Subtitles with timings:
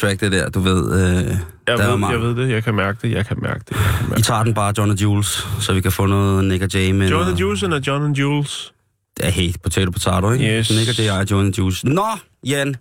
[0.00, 0.92] Track, det der, du ved.
[0.92, 3.60] Øh, Jeg der er ved, jeg ved det, jeg kan mærke det, jeg kan mærke
[3.68, 3.70] det.
[3.76, 6.44] Jeg kan mærke I tager den bare, John og Jules, så vi kan få noget
[6.44, 7.08] Nick og Jay med.
[7.08, 8.72] John and Jules og John and Jules.
[9.16, 10.58] Det er helt potato potato, ikke?
[10.58, 10.70] Yes.
[10.70, 11.84] Nick og Jay og John og Jules.
[11.84, 12.06] Nå,
[12.46, 12.76] Jan.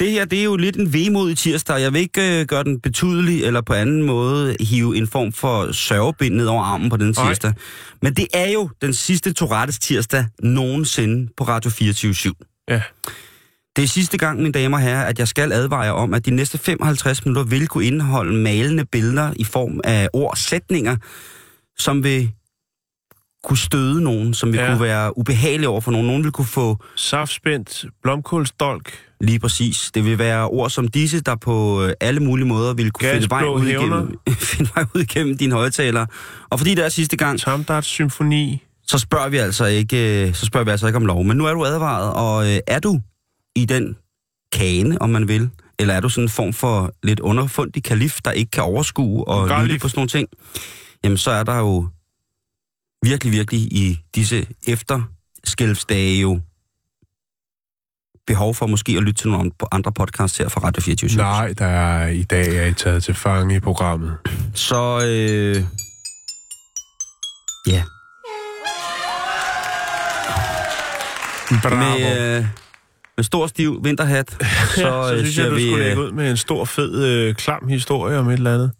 [0.00, 1.80] Det her, det er jo lidt en vemodig tirsdag.
[1.80, 5.72] Jeg vil ikke øh, gøre den betydelig, eller på anden måde hive en form for
[5.72, 7.52] sørgebind ned over armen på den tirsdag.
[8.02, 12.14] Men det er jo den sidste Tourettes tirsdag nogensinde på Radio 24
[12.68, 12.82] Ja.
[13.76, 16.26] Det er sidste gang, mine damer og herrer, at jeg skal advare jer om, at
[16.26, 20.96] de næste 55 minutter vil kunne indeholde malende billeder i form af ord sætninger,
[21.78, 22.30] som vil
[23.44, 24.66] kunne støde nogen, som vil Ja.
[24.70, 26.06] kunne være ubehagelige over for nogen.
[26.06, 29.90] Nogen vil kunne få Saftspændt, blomkålsdolk, lige præcis.
[29.94, 33.30] Det vil være ord som disse, der på øh, alle mulige måder vil kunne finde
[33.30, 33.96] vej, Gasblå ud hævner.
[33.96, 34.18] igennem,
[34.52, 36.06] finde vej ud igennem dine højtalere.
[36.50, 38.62] Og fordi det er sidste gang, Tamdarts symfoni.
[38.86, 41.24] så spørger vi altså ikke, øh, så spørger vi altså ikke om lov.
[41.24, 43.00] Men nu er du advaret, og øh, er du
[43.56, 43.96] i den
[44.52, 48.30] kane, om man vil, eller er du sådan en form for lidt underfundig kalif, der
[48.30, 49.68] ikke kan overskue og Galif.
[49.68, 50.28] lytte på sådan nogle ting,
[51.04, 51.88] jamen så er der jo
[53.02, 56.40] virkelig, virkelig i disse efterskælvsdage jo
[58.26, 61.66] behov for måske at lytte til nogle andre podcasts her fra Radio 24 Nej, der
[61.66, 64.16] er i dag er I taget til fange i programmet.
[64.54, 65.64] Så, øh,
[67.66, 67.82] ja,
[71.62, 71.76] Bravo.
[71.76, 72.46] med, øh,
[73.20, 74.30] med stor stiv vinterhat,
[74.74, 75.60] så, ja, så øh, synes jeg, du vi...
[75.62, 78.70] skulle øh, lægge ud med en stor, fed, øh, klam historie om et eller andet.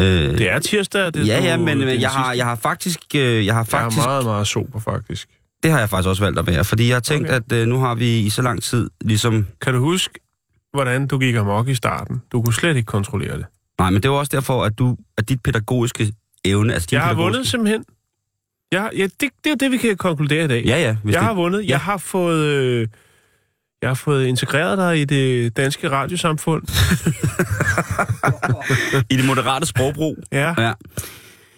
[0.00, 1.14] øh, Det er tirsdag.
[1.14, 4.00] Det ja, ja, men øh, jeg har, jeg har faktisk, øh, jeg har Jeg faktisk,
[4.00, 5.28] er meget, meget sober, faktisk.
[5.62, 7.36] det har jeg faktisk også valgt at være, fordi jeg har tænkt, Okay.
[7.36, 10.20] at øh, nu har vi i så lang tid ligesom, Kan du huske,
[10.72, 12.22] hvordan du gik amok i starten?
[12.32, 13.46] Du kunne slet ikke kontrollere det.
[13.78, 16.12] nej, men det var også derfor, at du, at dit pædagogiske
[16.44, 17.84] evne, altså Jeg har pædagogiske- vundet simpelthen.
[18.72, 20.64] Jeg, ja, det, det er det, vi kan konkludere i dag.
[20.64, 21.62] Ja, ja, hvis jeg det, har vundet.
[21.64, 21.68] Ja.
[21.68, 22.44] Jeg har fået...
[22.46, 22.88] Øh,
[23.82, 26.62] jeg har fået integreret dig i det danske radiosamfund.
[29.10, 30.16] i det moderate sprogbrug.
[30.32, 30.54] Ja.
[30.62, 30.72] Ja.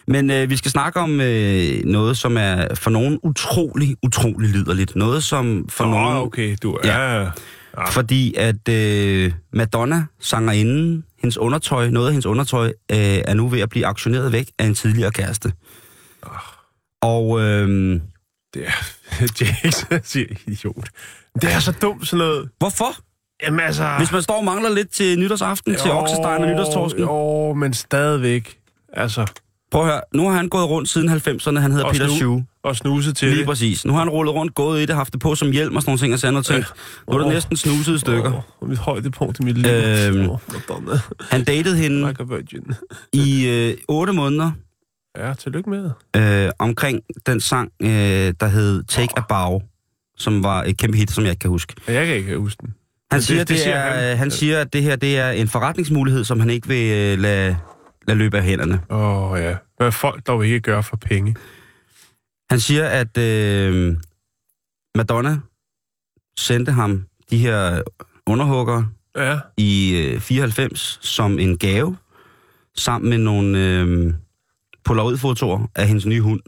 [0.06, 4.96] Men øh, vi skal snakke om øh, noget, som er for nogen utrolig, utrolig liderligt.
[4.96, 6.16] Noget, som for Åh, nogen...
[6.16, 6.90] okay, du Ja.
[6.98, 7.30] er...
[7.78, 7.88] Ja.
[7.88, 13.60] Fordi at øh, Madonna, sangerinden, hendes undertøj, noget af hendes undertøj, øh, er nu ved
[13.60, 15.52] at blive auktioneret væk af en tidligere kæreste.
[17.00, 18.00] Og øh,
[18.54, 18.72] Det er...
[19.64, 20.88] Jason siger idiot.
[21.43, 22.48] Det er så dumt, sådan noget.
[22.59, 22.94] hvorfor?
[23.43, 23.88] Jamen altså...
[23.98, 27.00] Hvis man står og mangler lidt til nytårsaften, til oksestegen og nytårstorsken.
[27.03, 28.59] Jo, men stadigvæk.
[28.93, 29.26] Altså,
[29.70, 32.47] Prøv at høre, nu har han gået rundt siden 90'erne, han hedder Og Peter Schue.
[32.65, 33.47] og snuse til Lige det.
[33.47, 33.84] præcis.
[33.84, 35.91] Nu har han rullet rundt, gået i det, haft det på som hjelm og sådan
[35.91, 36.72] nogle ting, og sådan noget tænkt,
[37.09, 37.32] nu er det Åh.
[37.32, 38.43] næsten snuset i stykker.
[38.62, 39.70] Åh, mit højdepunkt i mit liv.
[39.72, 40.16] Øhm.
[40.53, 40.99] Madonna.
[41.31, 42.14] Han datede hende
[43.12, 44.50] i øh, 8 måneder
[45.19, 46.47] Ja, tillykke med det.
[46.47, 47.88] øh, omkring den sang, øh,
[48.41, 49.60] der hed Take a Bow,
[50.16, 51.74] som var et kæmpe hit, som jeg ikke kan huske.
[51.88, 52.74] Jeg kan ikke huske den.
[53.10, 54.18] Han, det- siger, det det, siger er, han.
[54.18, 54.30] han.
[54.30, 57.56] siger, at det her det er en forretningsmulighed, som han ikke vil øh, lade,
[58.06, 58.80] lade løbe af hænderne.
[58.90, 59.56] Åh oh, ja.
[59.76, 61.36] Hvad folk dog ikke gør for penge.
[62.50, 63.96] Han siger, at øh,
[64.94, 65.38] Madonna
[66.38, 67.82] sendte ham de her
[68.26, 68.84] underhugger
[69.16, 69.38] Ja.
[69.56, 71.96] i øh, 94 som en gave,
[72.76, 74.14] sammen med nogle øh,
[74.84, 76.40] polaroidfotoer af hendes nye hund,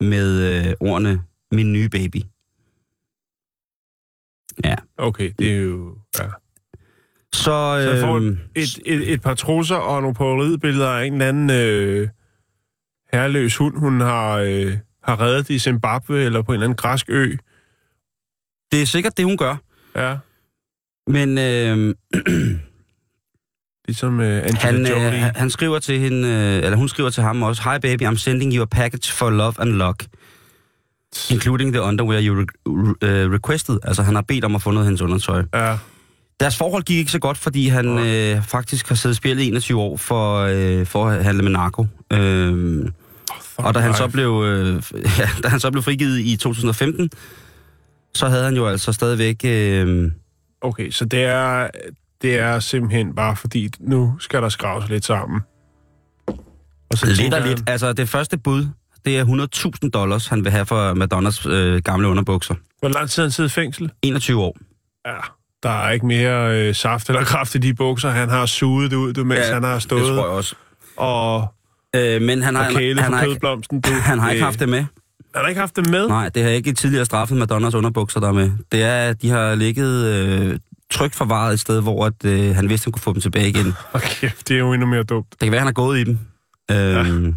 [0.00, 1.22] med øh, ordene,
[1.52, 2.16] min nye baby.
[4.64, 4.74] Ja.
[4.98, 5.96] Okay, det er jo...
[6.18, 6.24] Ja.
[7.32, 11.12] Så, Så jeg får øh, et, et, et par trusser og nogle polaroidbilleder af en
[11.12, 12.08] eller anden øh,
[13.12, 14.72] herreløs hund, hun har, øh,
[15.02, 17.36] har reddet i Zimbabwe eller på en eller anden græsk ø.
[18.72, 19.56] det er sikkert det, hun gør.
[19.96, 20.16] Ja.
[21.06, 21.94] Men øh,
[23.88, 25.26] Ligesom øh, Angelina han, Jolie.
[25.26, 28.16] øh, han skriver til hende, øh, eller hun skriver til ham også, Hi baby, I'm
[28.16, 30.04] sending you a package for love and luck.
[31.30, 33.78] Including the underwear you re- re- uh, requested.
[33.82, 35.42] Altså, han har bedt om at få noget af hendes undertøj.
[35.54, 35.78] Ja.
[36.40, 39.80] Deres forhold gik ikke så godt, fordi han øh, faktisk har siddet spillet i 21
[39.80, 41.86] år for, øh, for at handle med narko.
[42.12, 42.86] Øh,
[43.56, 44.82] og da han, så blev, øh,
[45.18, 47.10] ja, da han så blev frigivet i 2015,
[48.14, 49.40] så havde han jo altså stadigvæk...
[49.44, 50.10] Øh,
[50.64, 51.68] Okay, så det er,
[52.22, 55.40] det er simpelthen bare fordi, nu skal der skraves lidt sammen.
[56.90, 57.62] Og så Lidt og han, lidt.
[57.70, 58.66] Altså, det første bud,
[59.04, 59.24] det er
[59.84, 62.54] 100.000 dollars, han vil have for Madonnas øh, gamle underbukser.
[62.80, 63.90] Hvor lang tid har han siddet i fængsel?
[64.02, 64.56] 21 år.
[65.06, 65.12] Ja,
[65.62, 68.10] der er ikke mere øh, saft eller kraft i de bukser.
[68.10, 70.54] Han har suget det ud, du, mens ja, han har det stået tror jeg også.
[70.96, 71.46] og,
[71.96, 73.80] Øh, men han har, og kælet han, ikke, kødblomsten.
[73.80, 73.90] Du.
[74.10, 74.78] han har ikke Øh, haft det med.
[75.34, 76.08] Han har ikke haft det med?
[76.08, 78.50] Nej, det har ikke tidligere straffet Madonnas underbukser, der er med.
[78.72, 80.58] Det er, at de har ligget øh,
[80.90, 83.66] trygt forvaret et sted, hvor at, øh, han vidste, han kunne få dem tilbage igen.
[83.66, 85.26] Det Okay, det er jo endnu mere dumt.
[85.40, 86.18] kan være, han har gået i dem.
[86.70, 87.34] Øhm,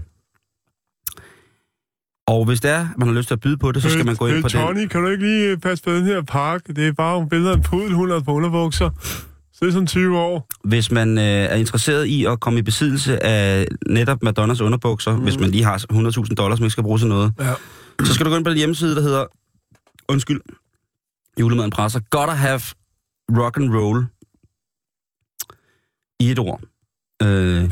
[2.27, 4.15] Og hvis det er, man har lyst til at byde på det, så skal man
[4.15, 4.59] gå ind Øh, på den.
[4.59, 6.67] Tony, kan du ikke lige øh, passe på den her park?
[6.67, 8.89] Det er bare nogle billeder af en pudelhund på underbukser.
[9.53, 10.47] Så det er sådan 20 år.
[10.63, 15.23] Hvis man øh, er interesseret i at komme i besiddelse af netop Madonnas underbukser, mm.
[15.23, 15.77] hvis man lige har
[16.27, 17.53] 100.000 dollars, man ikke skal bruge til noget, Ja.
[18.05, 19.25] så skal du gå ind på den hjemmeside, der hedder,
[20.09, 20.41] undskyld,
[21.39, 22.61] julemaden presser, Gotta Have
[23.37, 24.05] Rock and Roll
[26.19, 26.61] i et ord.
[27.23, 27.63] Øh,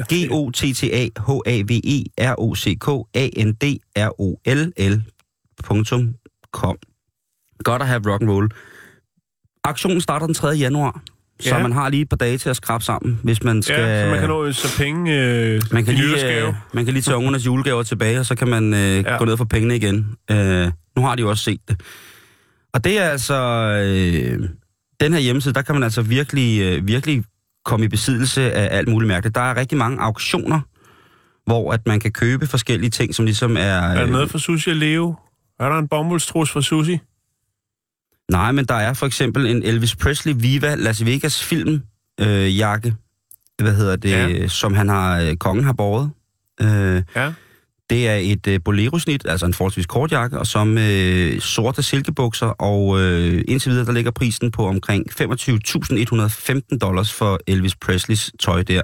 [5.46, 6.78] G-O-T-T-A-H-A-V-E-R-O-C-K-A-N-D-R-O-L-L.com
[7.64, 8.50] Gotta Have Rock and Roll.
[9.64, 10.48] Aktionen starter den 3.
[10.48, 11.02] januar,
[11.40, 11.62] så Ja.
[11.62, 13.80] man har lige et par dage til at skrabe sammen, hvis man skal...
[13.80, 17.04] Ja, så man kan nå så penge øh, man kan, lige, øh, man kan lige
[17.04, 19.18] tage ungernes julegaver tilbage, og så kan man øh, ja.
[19.18, 20.16] gå ned for pengene igen.
[20.32, 21.80] Øh, nu har de jo også set det.
[22.74, 23.36] Og det er altså...
[23.86, 24.50] Øh,
[25.00, 27.24] den her hjemmeside, der kan man altså virkelig, øh, virkelig
[27.66, 29.36] komme i besiddelse af alt muligt mærkeligt.
[29.36, 30.60] Der er rigtig mange auktioner,
[31.46, 33.62] hvor at man kan købe forskellige ting, som ligesom er...
[33.62, 35.16] Er der øh, noget for Sushi at leve?
[35.60, 37.00] Er der en bomuldstrus for Sushi?
[38.32, 41.82] Nej, men der er for eksempel en Elvis Presley Viva Las Vegas film
[42.22, 42.96] øh, jakke,
[43.62, 44.28] hvad hedder det, Ja.
[44.28, 44.48] ja.
[44.48, 46.12] som han har, øh, kongen har båret.
[46.62, 47.34] Øh, Ja.
[47.90, 52.48] Det er et øh, bolero-snit, altså en forholdsvis kort jakke, og som øh, sorte silkebukser,
[52.48, 58.64] og øh, indtil videre der ligger prisen på omkring 25.115 dollars for Elvis Presleys tøj
[58.64, 58.82] der.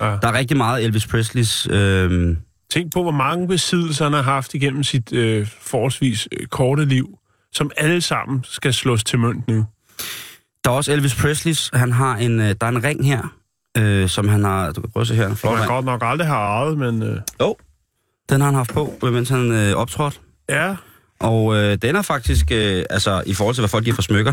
[0.00, 0.04] ja.
[0.04, 1.68] Der er rigtig meget Elvis Presleys...
[1.70, 2.36] Øh,
[2.70, 7.18] Tænk på, hvor mange besiddelser han har haft igennem sit øh, forholdsvis øh, korte liv,
[7.52, 9.64] som alle sammen skal slås til mønt nu.
[10.64, 13.34] der er også Elvis Presleys, han har en, øh, der er en ring her,
[13.78, 14.72] øh, som han har...
[14.72, 15.34] Du kan prøve at se her.
[15.34, 17.16] Flot han godt nok aldrig har ejet, men øh,
[18.30, 20.18] Den har han haft på, mens han øh, optrådte.
[20.48, 20.76] ja,
[21.20, 24.32] Og øh, den er faktisk, øh, altså i forhold til, hvad folk giver for smykker,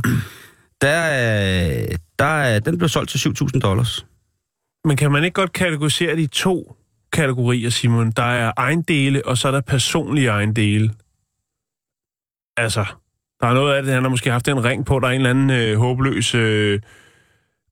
[0.81, 4.05] der, øh, der, er- den blev solgt til 7.000 dollars.
[4.85, 6.75] men kan man ikke godt kategorisere de to
[7.13, 8.11] kategorier, Simon?
[8.11, 10.93] Der er ejendele, og så er der personlige ejendele.
[12.57, 12.85] Altså,
[13.41, 15.15] der er noget af det, han har måske haft en ring på, der er en
[15.15, 16.79] eller anden øh, håbløs øh,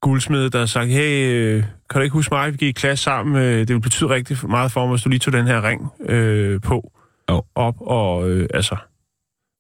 [0.06, 3.04] guldsmed, der har sagt, hey, øh, kan du ikke huske mig, vi gik i klasse
[3.04, 5.68] sammen, øh, det vil betyde rigtig meget for mig, hvis du lige tog den her
[5.68, 6.92] ring øh, på
[7.30, 7.44] Jo.
[7.56, 8.76] op, og øh, altså...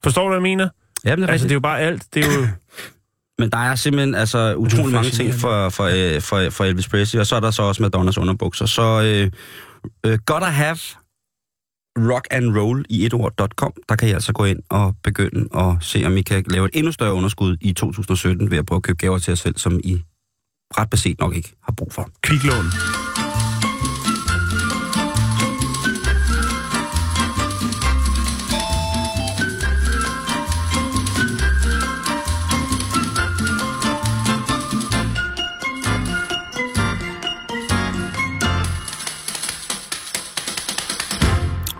[0.03, 0.69] Forstår du, hvad jeg mener?
[1.05, 2.03] Ja, men det er Altså, det er jo bare alt.
[2.13, 2.47] Det er jo...
[3.39, 7.19] Men der er simpelthen altså, utrolig mange ting for, for, øh, for, for Elvis Presley,
[7.19, 8.65] og så er der så også Madonnas underbukser.
[8.65, 9.31] Så øh,
[10.05, 10.77] øh, gotta have
[11.97, 13.73] rock and roll i et ord.com.
[13.89, 16.71] Der kan I altså gå ind og begynde at se, om I kan lave et
[16.73, 19.79] endnu større underskud i 2017 ved at prøve at købe gaver til jer selv, som
[19.83, 20.03] I
[20.77, 22.09] ret beset nok ikke har brug for.
[22.21, 22.65] Kviklån.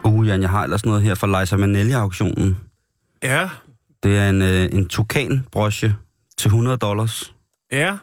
[0.04, 2.58] Uh, Jan, jeg har ellers noget her fra Liza Manelli-auktionen.
[3.24, 3.50] Ja,
[4.04, 5.96] Det er en, øh, en tukan-broche
[6.38, 7.34] til 100 dollars.
[7.72, 7.98] Ja.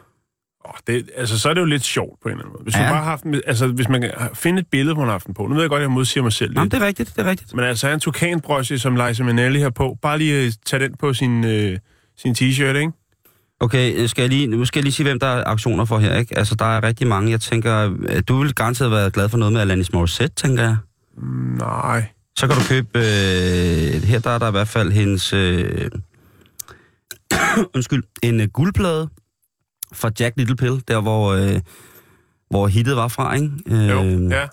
[0.65, 2.63] Oh, det, altså, så er det jo lidt sjovt på en eller anden måde.
[2.63, 2.79] Hvis, ja.
[2.81, 5.25] Man bare har haft den, altså, hvis man kan finde et billede, man har haft
[5.25, 5.47] den på.
[5.47, 6.71] Nu ved jeg godt, at jeg modsiger mig selv lidt.
[6.71, 7.55] det er rigtigt, det er rigtigt.
[7.55, 9.97] Men altså, en tukanbrosje, som Liza Minnelli har på.
[10.01, 11.79] Bare lige øh, tage den på sin, øh,
[12.17, 12.91] sin t-shirt, ikke?
[13.59, 15.99] Okay, øh, skal jeg lige, nu skal jeg lige sige, hvem der er auktioner for
[15.99, 16.37] her, ikke?
[16.37, 17.31] Altså, der er rigtig mange.
[17.31, 20.77] Jeg tænker, øh, du vil garanteret være glad for noget med Alanis Morissette, tænker jeg.
[21.57, 22.05] Nej.
[22.39, 25.91] Så kan du købe, øh, her der er der i hvert fald hendes, øh,
[27.75, 29.09] undskyld, en øh, guldplade
[29.93, 31.59] fra Jack Little Pill, der hvor, øh,
[32.49, 33.49] hvor hittet var fra, ikke?
[33.67, 34.45] Øh, Jo, ja.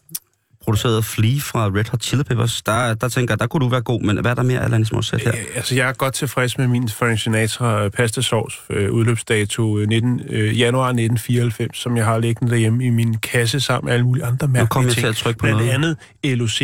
[0.64, 2.62] Produceret af Flea fra Red Hot Chili Peppers.
[2.62, 4.92] Der, der tænker jeg, der kunne du være god, men hvad er der mere Alanis
[4.92, 5.32] Morissette her?
[5.32, 9.88] Øh, Altså, jeg er godt tilfreds med min Frank Sinatra pasta sauce øh, udløbsdato øh,
[9.88, 14.04] 19, øh, januar 1994, som jeg har liggende derhjemme i min kasse sammen med alle
[14.06, 15.02] mulige andre mærkelige kom jeg ting.
[15.04, 15.70] til at trykke på Blandt noget.
[15.72, 15.96] andet
[16.38, 16.62] LOC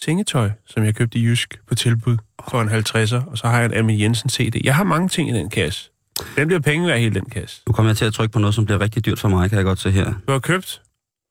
[0.00, 2.16] sengetøj, som jeg købte i Jysk på tilbud
[2.50, 4.60] for en 50'er, og så har jeg en Amin Jensen CD.
[4.64, 5.90] Jeg har mange ting i den kasse.
[6.36, 7.62] Den bliver penge værd, hele den kasse.
[7.66, 9.56] Nu kommer jeg til at trykke på noget, som bliver rigtig dyrt for mig, kan
[9.56, 10.14] jeg godt se her.
[10.26, 10.82] Du har købt?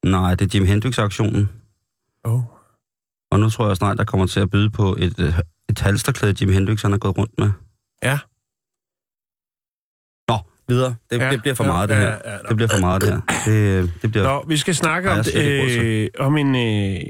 [0.05, 1.49] Nej, det er Jim Hendrix-auktionen.
[2.23, 2.41] Oh.
[3.31, 5.39] Og nu tror jeg snart, der kommer til at byde på et, øh,
[5.69, 7.51] et halsterklæde, Jim Hendrix han har gået rundt med.
[8.03, 8.19] Ja.
[10.27, 10.37] Nå,
[10.67, 10.95] videre.
[11.11, 12.17] Det, Ja, ja, det bliver for ja, meget, det ja, her.
[12.25, 12.49] ja, nå.
[12.49, 13.21] det bliver for meget, det her.
[13.45, 14.23] Det, det bliver...
[14.25, 16.61] Nå, vi skal snakke om, øh, om en, øh,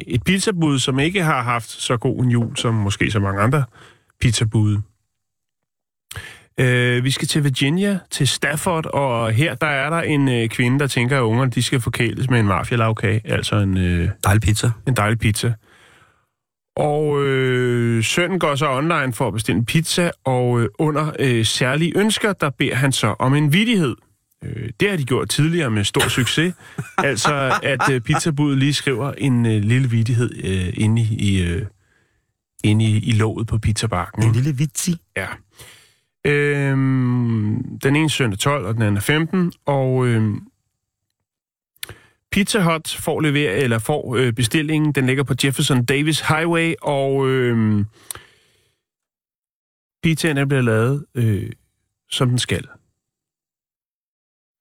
[0.08, 3.63] et pizzabud, som ikke har haft så god en jul, som måske så mange andre
[4.22, 4.77] pizzabud.
[6.59, 10.79] Øh, vi skal til Virginia, til Stafford, og her der er der en øh, kvinde,
[10.79, 14.71] der tænker, at ungerne de skal forkæles med en mafialavkage, altså en, øh, Dejlig pizza.
[14.88, 15.53] en dejlig pizza.
[16.77, 21.45] Og øh, sønnen går så online for at bestille en pizza, og øh, under øh,
[21.45, 23.95] særlige ønsker, der beder han så om en vidighed.
[24.43, 26.53] Øh, det har de gjort tidligere med stor succes.
[26.97, 31.65] altså, at øh, pizzabuddet lige skriver en øh, lille vidighed øh, inde, i, øh,
[32.63, 34.24] inde i, i låget på pizzabakken.
[34.24, 34.95] En lille vitsi.
[35.17, 35.27] Ja.
[36.25, 40.48] Øhm, den ene søn er 12, og den anden er 15, og øhm,
[42.32, 44.91] Pizza Hut får lever eller får øh, bestillingen.
[44.91, 47.86] Den ligger på Jefferson Davis Highway, og øhm,
[50.03, 51.51] pizzaen er blevet lavet, øh,
[52.10, 52.67] som den skal.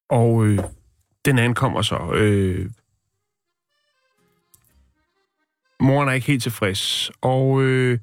[0.08, 0.58] Og øh,
[1.24, 2.12] den ankommer så.
[2.14, 2.70] Øh,
[5.80, 7.62] moren er ikke helt tilfreds, og...
[7.62, 7.98] Øh,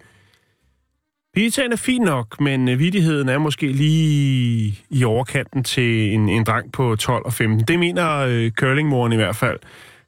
[1.33, 6.43] Pizzaen er fin nok, men øh, vidigheden er måske lige i overkanten til en, en
[6.43, 7.67] dreng på 12 og 15.
[7.67, 9.59] Det mener øh, curlingmoren i hvert fald.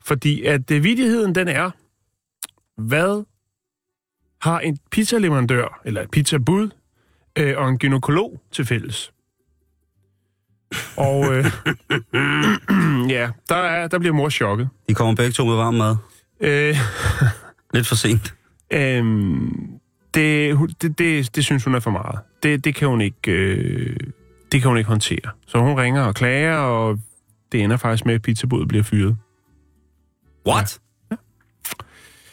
[0.05, 1.71] Fordi at øh, vidigheden, den er,
[2.77, 3.25] hvad
[4.41, 6.69] har en pizzaleverandør, eller et pizzabud,
[7.37, 9.13] øh, og en gynekolog til fælles?
[10.97, 11.45] Og øh,
[13.15, 14.69] ja, der, er, der bliver mor chokket.
[14.89, 15.95] De kommer begge to med varm mad.
[16.39, 16.77] Øh,
[17.73, 18.33] Lidt for sent.
[18.73, 19.79] Øhm,
[20.13, 22.19] det, det, det, det synes hun er for meget.
[22.43, 23.97] Det, det kan hun ikke øh,
[24.53, 25.31] det kan hun ikke håndtere.
[25.47, 26.99] Så hun ringer og klager, og
[27.51, 29.17] det ender faktisk med, at pizzabuddet bliver fyret.
[30.47, 30.79] What?
[31.11, 31.15] Ja.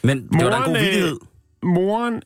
[0.03, 1.19] Men det var da en god Moren, øh, vidighed.
[1.63, 2.21] Moren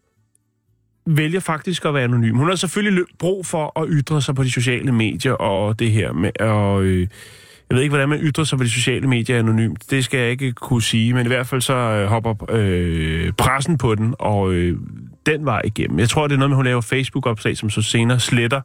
[1.06, 2.36] vælger faktisk at være anonym.
[2.36, 6.14] Hun har selvfølgelig brug for at ytre sig på de sociale medier og det her
[6.14, 7.08] med og øh,
[7.70, 9.92] jeg ved ikke, hvordan man ytrer sig på de sociale medier anonymt.
[9.92, 13.78] Det skal jeg ikke kunne sige, men i hvert fald så øh, hopper øh, pressen
[13.78, 14.78] på den, og øh,
[15.26, 16.00] den var igennem.
[16.00, 18.62] Jeg tror, det er noget med, at hun laver Facebook-opslag, som så senere sletter,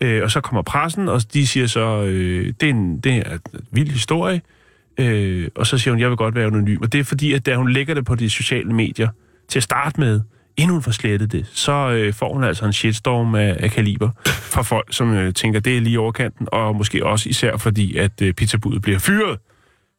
[0.00, 3.32] øh, og så kommer pressen, og de siger så, øh, det, er en, det er
[3.32, 3.40] en
[3.70, 4.40] vild historie,
[4.98, 6.82] øh, og så siger hun, jeg vil godt være anonym.
[6.82, 9.08] Og det er fordi, at da hun lægger det på de sociale medier,
[9.48, 10.20] til at starte med,
[10.58, 14.10] inden hun får slettet det, så øh, får hun altså en shitstorm af, af kaliber
[14.26, 18.22] fra folk, som øh, tænker, det er lige overkanten, og måske også især fordi, at
[18.22, 19.38] øh, pizzabuddet bliver fyret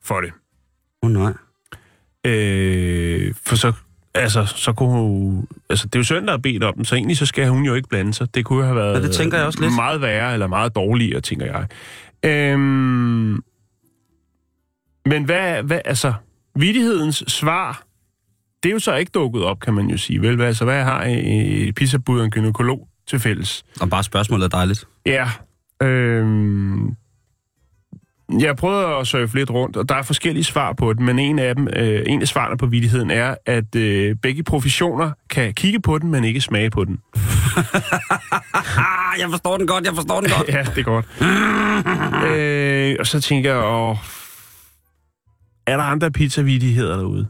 [0.03, 0.31] for det.
[1.03, 1.33] Åh oh, nej.
[2.25, 3.73] Øh, for så,
[4.13, 6.95] altså, så kunne hun, altså, det er jo søn, der har bedt om den, så
[6.95, 8.35] egentlig så skal hun jo ikke blande sig.
[8.35, 9.75] Det kunne have været Ja, det tænker jeg også lidt.
[9.75, 11.67] meget værre, eller meget dårligere, tænker jeg.
[12.31, 13.43] Øhm,
[15.05, 16.13] men hvad, hvad, altså,
[16.55, 17.83] vidighedens svar,
[18.63, 20.21] det er jo så ikke dukket op, kan man jo sige.
[20.21, 23.63] Vel, hvad, altså, hvad har et pizzabud og en gynekolog til fælles?
[23.81, 24.87] Og bare spørgsmålet er dejligt.
[25.05, 25.29] Ja.
[25.81, 26.95] Øhm,
[28.39, 31.39] jeg prøvede at surfe lidt rundt, og der er forskellige svar på det, men en
[31.39, 35.81] af dem, øh, en af svarene på vidigheden er, at øh, begge professioner kan kigge
[35.81, 36.99] på den, men ikke smage på den.
[38.53, 40.49] Ah, jeg forstår den godt, jeg forstår den godt.
[40.55, 41.05] ja, det er godt.
[42.29, 43.97] øh, og så tænker jeg, åh,
[45.67, 47.27] er der andre pizzavidigheder derude?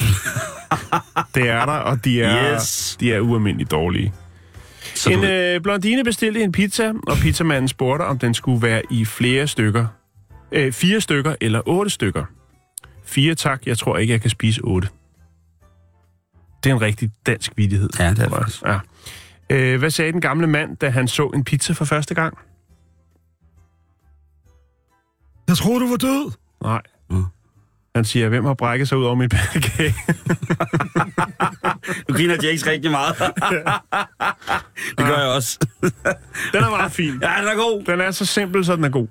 [1.34, 2.96] det er der, og de er, Yes.
[3.00, 4.12] de er ualmindeligt dårlige.
[4.94, 9.04] Så En øh, blondine bestilte en pizza, og pizzamanden spurgte, om den skulle være i
[9.04, 9.86] flere stykker.
[10.52, 12.24] Øh, fire stykker eller otte stykker.
[13.04, 14.88] Fire tak, jeg tror ikke, jeg kan spise otte.
[16.64, 17.90] Det er en rigtig dansk vidighed.
[17.98, 18.62] Ja, det er det faktisk.
[18.62, 18.78] Ja.
[19.50, 22.38] Øh, hvad sagde den gamle mand, da han så en pizza for første gang?
[25.48, 26.32] jeg tror, du var død.
[26.62, 26.82] Nej.
[27.10, 27.24] Nå.
[27.96, 29.94] Han siger, hvem har brækket sig ud over mit pandekage?
[32.08, 33.14] Du griner Jakes rigtig meget.
[34.98, 35.58] det gør jeg også.
[36.52, 37.06] den er meget fin.
[37.22, 37.84] Ja, den er god.
[37.86, 39.06] Den er så simpel, så den er god.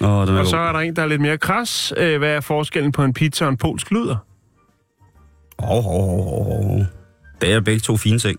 [0.00, 0.66] Åh, den er Og så god.
[0.66, 1.92] er der en, der er lidt mere kras.
[1.96, 4.16] Øh, hvad er forskellen på en pizza og en polsk luder?
[5.62, 6.80] Åh, åh, åh, åh.
[7.40, 8.38] Det er begge to fine ting.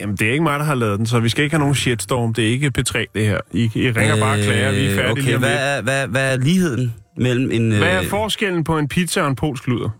[0.00, 1.74] Jamen, det er ikke mig, der har lavet den, så vi skal ikke have nogen
[1.74, 2.34] shitstorm.
[2.34, 3.40] Det er ikke P3, det her.
[3.52, 5.60] I, I ringer bare og klager, vi er færdige Øh, okay, lige om hvad lidt.
[5.60, 7.70] er, hvad, hvad er ligheden mellem en...
[7.72, 9.90] Hvad er øh, forskellen på en pizza og en polsk luder?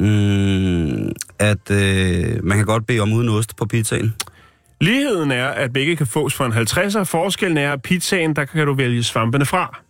[0.00, 4.14] Mm, at øh, man kan godt bede om uden ost på pizzaen.
[4.80, 7.02] Ligheden er, at begge kan fås for en 50'er.
[7.02, 9.80] Forskellen er, at pizzaen, der kan du vælge svampene fra.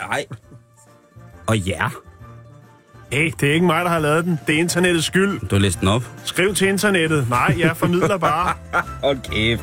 [0.00, 0.24] Nej.
[1.46, 1.88] Og ja.
[3.12, 4.38] Hey, det er ikke mig, der har lavet den.
[4.46, 5.40] Det er internettets skyld.
[5.40, 6.02] Du har læst den op.
[6.24, 7.26] Skriv til internettet.
[7.30, 8.54] Nej, jeg formidler bare.
[9.02, 9.58] Okay.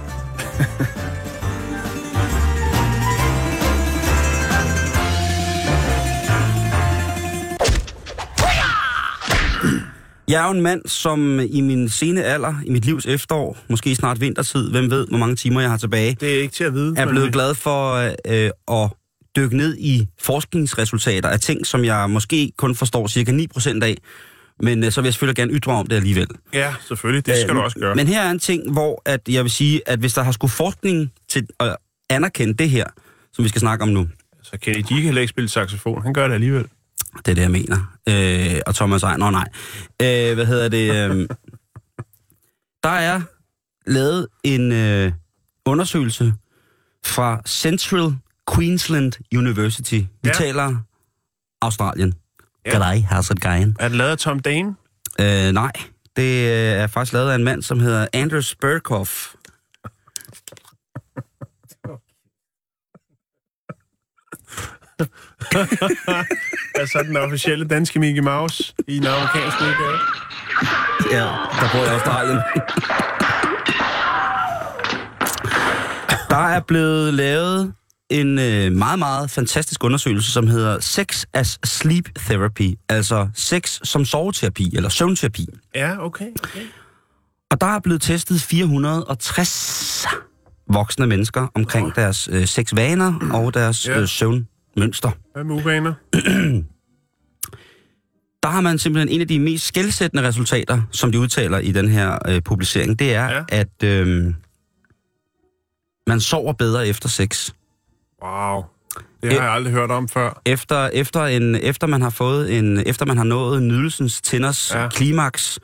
[10.27, 13.95] Jeg er jo en mand, som i min sene alder, i mit livs efterår, måske
[13.95, 16.73] snart vintertid, hvem ved, hvor mange timer jeg har tilbage, Det er ikke til at
[16.73, 16.93] vide.
[16.97, 18.89] er blevet glad for øh, at
[19.35, 23.97] dykke ned i forskningsresultater af ting, som jeg måske kun forstår cirka 9% af.
[24.59, 26.27] Men øh, så vil jeg selvfølgelig gerne ytre om det alligevel.
[26.53, 27.25] Ja, selvfølgelig.
[27.25, 27.95] Det skal Øh, du også gøre.
[27.95, 30.51] Men her er en ting, hvor at jeg vil sige, at hvis der har skulle
[30.51, 31.77] forskning til at
[32.09, 32.85] anerkende det her,
[33.33, 34.07] som vi skal snakke om nu,
[34.43, 36.03] Så Kenny G kan ikke spille saxofon.
[36.03, 36.63] Han gør det alligevel.
[37.25, 37.95] det er det, jeg mener.
[38.09, 39.47] Øh, og Thomas Ejner, nej.
[40.01, 41.11] Øh, hvad hedder det?
[41.11, 41.27] Øh,
[42.83, 43.21] der er
[43.87, 45.11] lavet en øh,
[45.65, 46.33] undersøgelse
[47.05, 48.15] fra Central
[48.55, 49.93] Queensland University.
[49.95, 50.31] Vi Ja.
[50.31, 50.75] taler
[51.61, 52.13] Australien.
[52.65, 52.93] Ja.
[53.11, 53.75] How's it going?
[53.79, 54.75] Er det lavet af Tom Dane?
[55.19, 55.71] Øh, nej,
[56.15, 59.33] det øh, er faktisk lavet af en mand, som hedder Anders Burkhoff.
[66.75, 69.97] Altså den officielle danske Mickey Mouse i en amerikansk udgave.
[71.11, 71.23] Ja,
[71.59, 72.37] der bor i Australien.
[76.29, 77.73] der er blevet lavet
[78.09, 84.05] en øh, meget, meget fantastisk undersøgelse, som hedder Sex as Sleep Therapy, altså sex som
[84.05, 85.47] soveterapi, eller søvnterapi.
[85.75, 86.27] Ja, okay.
[86.43, 86.61] okay.
[87.51, 90.05] Og der er blevet testet 460
[90.67, 93.99] voksne mennesker omkring deres øh, sexvaner og deres Ja.
[94.01, 95.11] øh, søvnmønster.
[95.33, 95.93] Hvad med uvaner?
[98.43, 101.87] Der har man simpelthen en af de mest skældsættende resultater, som de udtaler i den
[101.89, 103.43] her øh, publicering, det er, ja.
[103.49, 104.33] at øh,
[106.07, 107.53] man sover bedre efter sex.
[108.23, 108.63] Wow.
[109.23, 110.41] Det har jeg aldrig hørt om før.
[110.45, 114.87] Efter, efter, en, efter man har fået en, efter man har nået nydelsens tænders Ja.
[114.89, 115.59] klimaks,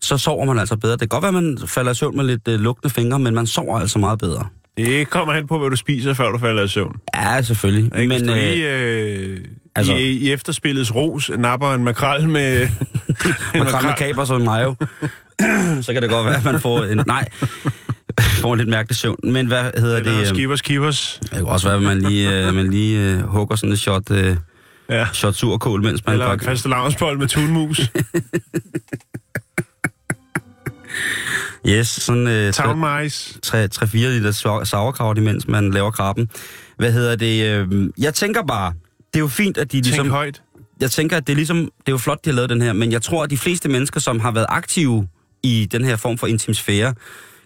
[0.00, 0.92] så sover man altså bedre.
[0.92, 3.34] Det kan godt være, at man falder i søvn med lidt øh, lugtende fingre, men
[3.34, 4.46] man sover altså meget bedre.
[4.76, 6.96] Det kommer hen på, hvad du spiser, før du falder i søvn.
[7.14, 7.84] Ja, selvfølgelig.
[8.00, 8.08] Ikke?
[8.08, 9.38] Men øh, lige øh,
[9.76, 12.62] altså- i, i efterspillets ros napper en makrel med...
[12.68, 12.68] en
[13.54, 14.74] man krammer kaber som en mayo,
[15.82, 17.02] så kan det godt være, at man får en...
[17.06, 17.28] Nej,
[18.42, 19.16] får en lidt mærkelig søvn.
[19.24, 20.06] Men hvad hedder det?
[20.06, 21.18] Eller øh, skivers kivers.
[21.22, 24.10] Det kan også være, at man lige, øh, man lige øh, hugger sådan et shot,
[24.10, 24.36] øh,
[24.90, 25.06] Ja.
[25.12, 27.80] shot surkål, mens man Eller en faste lavnsbold med tunmus.
[31.68, 33.38] Yes, sådan øh, Town mice.
[33.46, 36.28] 3-4 liter sau- sauerkraut, imens man laver krabben.
[36.78, 37.46] Hvad hedder det?
[37.46, 38.72] Øh, jeg tænker bare,
[39.12, 40.10] det er jo fint, at de Tænk ligesom...
[40.10, 40.42] højt.
[40.80, 41.56] Jeg tænker, at det er ligesom...
[41.58, 43.68] Det er jo flot, de har lavet den her, men jeg tror, at de fleste
[43.68, 45.08] mennesker, som har været aktive
[45.42, 46.94] i den her form for intim sfære,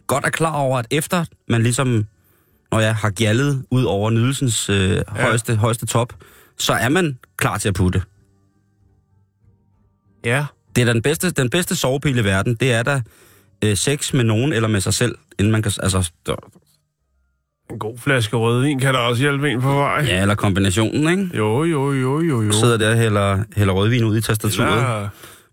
[0.06, 2.06] godt er klar over, at efter man ligesom,
[2.72, 5.02] når jeg har gjaldet ud over nydelsens øh, ja.
[5.08, 6.12] højeste, højeste top,
[6.58, 8.02] så er man klar til at putte.
[10.24, 10.46] Ja.
[10.76, 13.02] Det er da den bedste, den bedste sovepille i verden, det er da
[13.64, 16.10] øh, sex med nogen eller med sig selv, inden man kan, altså,
[17.70, 20.04] En god flaske rødvin kan da også hjælpe en på vej.
[20.08, 21.36] ja, eller kombinationen, ikke?
[21.36, 22.52] Jo, jo, jo, jo, jo.
[22.52, 25.08] Sidder der og hælder, hælder rødvin ud i tastaturet, Eller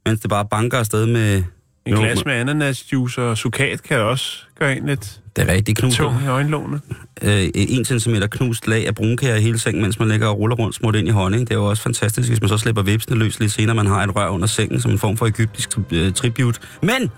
[0.05, 1.43] mens det bare banker afsted med...
[1.85, 5.77] en Jo, glas med ananasjuice og sukat kan også gøre en lidt Det er rigtigt
[5.77, 5.97] knust.
[5.97, 6.81] tung i øjenlågene.
[7.21, 10.55] Øh, en centimeter knust lag af brunkager i hele sengen, mens man ligger og ruller
[10.55, 11.47] rundt smurt ind i honning.
[11.47, 13.75] Det er jo også fantastisk, hvis man så slipper vipsene løs lidt senere.
[13.75, 16.59] Man har et rør under sengen som en form for egyptisk øh, tribute.
[16.81, 17.11] Men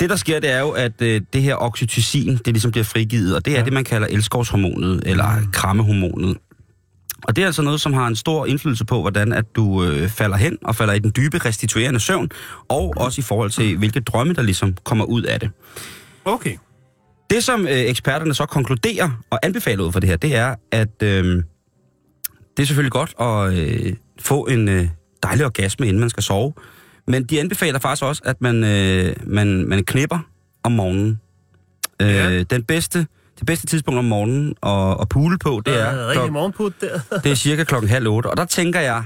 [0.00, 3.36] det, der sker, det er jo, at øh, det her oxytocin, det ligesom bliver frigivet,
[3.36, 3.64] og det er ja.
[3.64, 6.36] det, man kalder elskovshormonet, eller krammehormonet.
[7.24, 10.08] Og det er altså noget, som har en stor indflydelse på, hvordan at du øh,
[10.08, 12.30] falder hen og falder i den dybe restituerende søvn,
[12.68, 15.50] og også i forhold til, hvilke drømme, der ligesom kommer ud af det.
[16.24, 16.56] Okay.
[17.30, 21.02] Det, som øh, eksperterne så konkluderer og anbefaler ud for det her, det er, at
[21.02, 21.42] øh,
[22.56, 24.88] det er selvfølgelig godt at øh, få en øh,
[25.22, 26.52] dejlig orgasme, inden man skal sove.
[27.06, 30.18] Men de anbefaler faktisk også, at man, øh, man, man knipper
[30.62, 31.20] om morgenen.
[32.02, 32.42] Øh, Ja.
[32.42, 33.06] den bedste,
[33.40, 37.00] det bedste tidspunkt om morgenen at, at pule på, det er, rigtig klok, morgenput der.
[37.24, 38.26] det er cirka klokken halv otte.
[38.26, 39.02] Og der tænker jeg,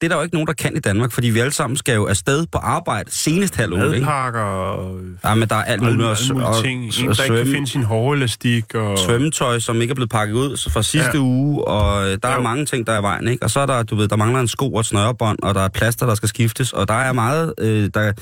[0.00, 1.94] det er der jo ikke nogen, der kan i Danmark, fordi vi alle sammen skal
[1.94, 3.96] jo afsted på arbejde senest halv otte.
[3.96, 4.08] Ikke?
[4.12, 4.94] Og
[5.24, 6.02] Ja, men der er alt muligt.
[6.02, 6.84] alle mulige og- ting.
[6.84, 8.74] En, og der ikke kan svømme- finde sin hårelastik.
[8.74, 8.98] Og...
[8.98, 11.16] svømmetøj, som ikke er blevet pakket ud fra sidste Ja.
[11.16, 11.22] ja.
[11.22, 12.40] uge, og øh, der er Jo.
[12.40, 13.42] mange ting, der er i vejen, ikke?
[13.44, 15.60] Og så er der, du ved, der mangler en sko og et snørebånd, og der
[15.60, 18.12] er plaster, der skal skiftes, og der er meget, øh, der...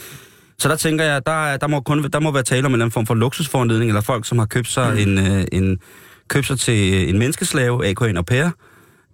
[0.58, 2.74] Så der tænker jeg, der, er- der, må kun, der må være tale om en
[2.74, 4.98] eller anden form for luksusforanledning, eller folk, som har købt sig mm.
[5.18, 5.78] en, øh, en,
[6.28, 8.50] købt sig til en menneskeslave, AK en au pair.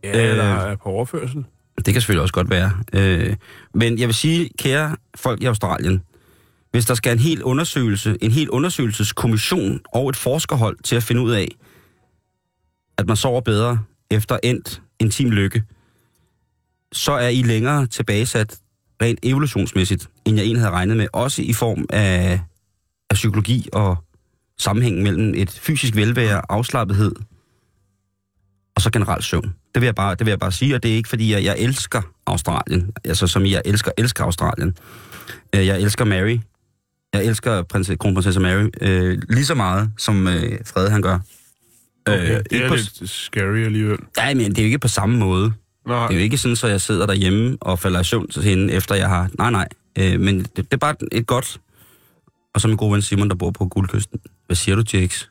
[0.04, 1.44] Ja, Øh, eller er på overførsel.
[1.76, 2.72] Det kan selvfølgelig også godt være.
[2.92, 3.36] Øh,
[3.74, 6.02] men jeg vil sige, kære folk i Australien,
[6.70, 11.22] hvis der skal en hel undersøgelse, en hel undersøgelseskommission og et forskerhold til at finde
[11.22, 11.48] ud af,
[12.98, 13.78] at man sover bedre
[14.10, 15.62] efter endt intim lykke,
[16.92, 18.58] så er I længere tilbagesat
[19.02, 21.06] rent evolutionsmæssigt, end jeg egentlig havde regnet med.
[21.12, 22.40] Også i form af,
[23.10, 23.96] af psykologi og
[24.58, 27.12] sammenhæng mellem et fysisk velvære, afslappethed
[28.76, 29.54] og så generelt søvn.
[29.74, 31.44] Det vil jeg bare, det vil jeg bare sige, og det er ikke fordi, jeg,
[31.44, 32.90] jeg elsker Australien.
[33.04, 34.76] Altså som jeg elsker, elsker Australien.
[35.54, 36.38] Øh, Jeg elsker Mary.
[37.12, 41.18] Jeg elsker prins, kronprinsesse Mary øh, lige så meget, som øh, Frede han gør.
[42.06, 43.98] Okay, Øh, det ikke er på, lidt scary alligevel.
[44.16, 45.52] Nej, men det er jo ikke på samme måde.
[45.86, 46.06] Nej.
[46.06, 48.72] Det er jo ikke sådan, så jeg sidder derhjemme og falder i søvn til hende,
[48.72, 49.28] efter jeg har...
[49.38, 49.68] Nej, nej.
[50.00, 51.60] Øh, men det, det er bare et godt...
[52.54, 54.20] Og så min gode ven Simon, der bor på Guldkysten.
[54.46, 55.30] Hvad siger du, Jakes?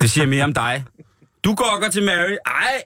[0.00, 0.84] det siger mere om dig.
[1.44, 2.36] Du gokker til Mary.
[2.46, 2.82] Ej!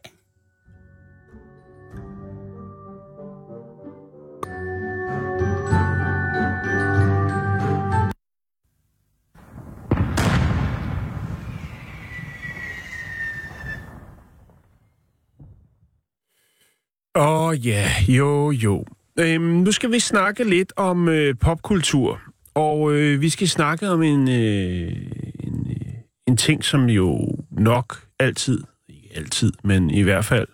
[17.17, 18.85] Åh oh, ja, jo jo.
[19.19, 22.21] Øhm, nu skal vi snakke lidt om øh, popkultur.
[22.55, 24.93] Og øh, vi skal snakke om en, øh,
[25.41, 25.93] en, øh,
[26.27, 30.49] en ting, som jo nok altid, ikke altid, men i hvert fald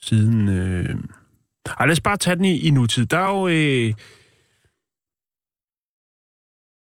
[0.00, 0.48] siden...
[0.48, 0.94] Øh...
[1.80, 3.06] Ej, lad os bare tage den i, i nutid.
[3.06, 3.48] Der er jo...
[3.48, 3.94] Øh...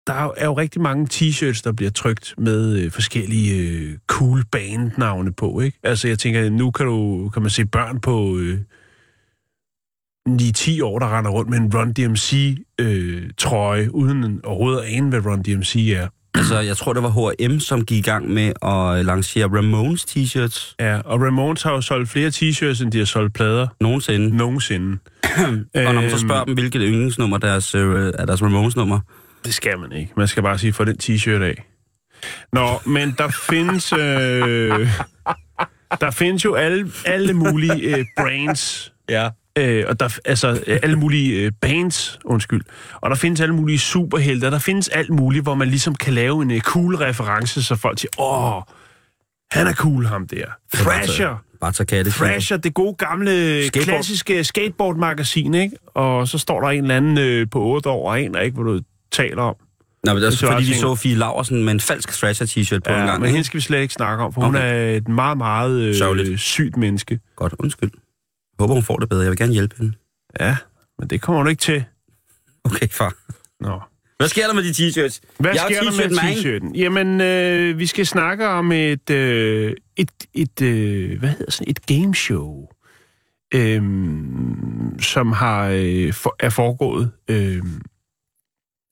[0.07, 5.33] Der er jo- rigtig mange t-shirts, der bliver trykt med øh, forskellige øh, cool bandnavne
[5.33, 5.79] på, ikke?
[5.83, 8.59] Altså, jeg tænker, nu kan, du, kan man se børn på øh,
[10.27, 15.25] 9-10 år, der render rundt med en Run DMC-trøje, øh, uden overhovedet at ane, hvad
[15.25, 16.07] Run DMC er.
[16.35, 20.75] Altså, jeg tror, det var H&M, som gik i gang med at lancere Ramones t-shirts
[20.79, 24.37] Ja, og Ramones har jo solgt flere t-shirts, end de har solgt plader nogensinde.
[24.37, 24.97] nogensinde.
[25.75, 28.99] Og når man så Øhm, spørger dem, hvilket yndlingsnummer deres, øh, er deres Ramones-nummer,
[29.45, 30.11] Det skal man ikke.
[30.17, 31.63] Man skal bare sige, få den t-shirt af.
[32.53, 33.93] Nå, men der findes...
[33.93, 33.99] Øh,
[36.01, 38.93] der findes jo alle, alle mulige øh, brands.
[39.09, 39.29] Ja.
[39.57, 42.61] Øh, og der, altså alle mulige øh, bands, undskyld.
[42.95, 46.41] Og der findes alle mulige superhelte, der findes alt muligt, hvor man ligesom kan lave
[46.41, 48.61] en øh, cool reference, så folk siger, åh,
[49.51, 50.45] han er cool, ham der.
[50.73, 51.43] Thrasher.
[51.61, 52.11] Bare tage katte.
[52.11, 53.85] Thrasher, det gode gamle, Skateboard.
[53.85, 55.75] Klassiske skateboardmagasin, ikke?
[55.93, 58.73] Og så står der en eller anden øh, på 8 år, og aner ikke, hvad
[58.73, 59.55] du taler om.
[60.03, 62.09] Nå, men det er Det så fordi, vi også så Fie Laversen med en falsk
[62.09, 63.21] Thrasher t-shirt på en Ja, gang.
[63.21, 64.47] men hende skal vi slet ikke snakke om, for okay.
[64.47, 66.39] hun er et meget, meget øh, Sørgeligt.
[66.39, 67.19] sygt menneske.
[67.35, 67.91] Godt, undskyld.
[68.59, 69.21] Jeg håber, hun får det bedre.
[69.21, 69.93] Jeg vil gerne hjælpe hende.
[70.39, 70.57] Ja,
[70.99, 71.83] men det kommer du ikke til.
[72.63, 73.13] Okay, far.
[73.59, 73.79] Nå.
[74.17, 75.19] Hvad sker der med de t-shirts?
[75.39, 76.71] Hvad Jeg sker der med t-shirt, t-shirten?
[76.77, 81.85] Jamen, øh, vi skal snakke om et, øh, et, et øh, hvad hedder sådan, et
[81.85, 82.67] gameshow,
[83.53, 83.81] øh,
[85.01, 87.11] som har øh, for, er foregået.
[87.27, 87.61] Øh,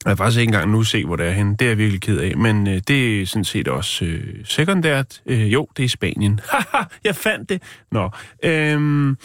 [0.06, 1.56] jeg har faktisk ikke engang nu se, hvor det er henne.
[1.60, 2.38] Det er jeg virkelig ked af.
[2.38, 5.22] Men øh, det er sådan set også øh, sekundært.
[5.26, 6.40] Øh, jo, det er Spanien.
[6.52, 7.62] Haha, jeg fandt det.
[7.92, 8.10] Nå.
[8.44, 9.16] Øh,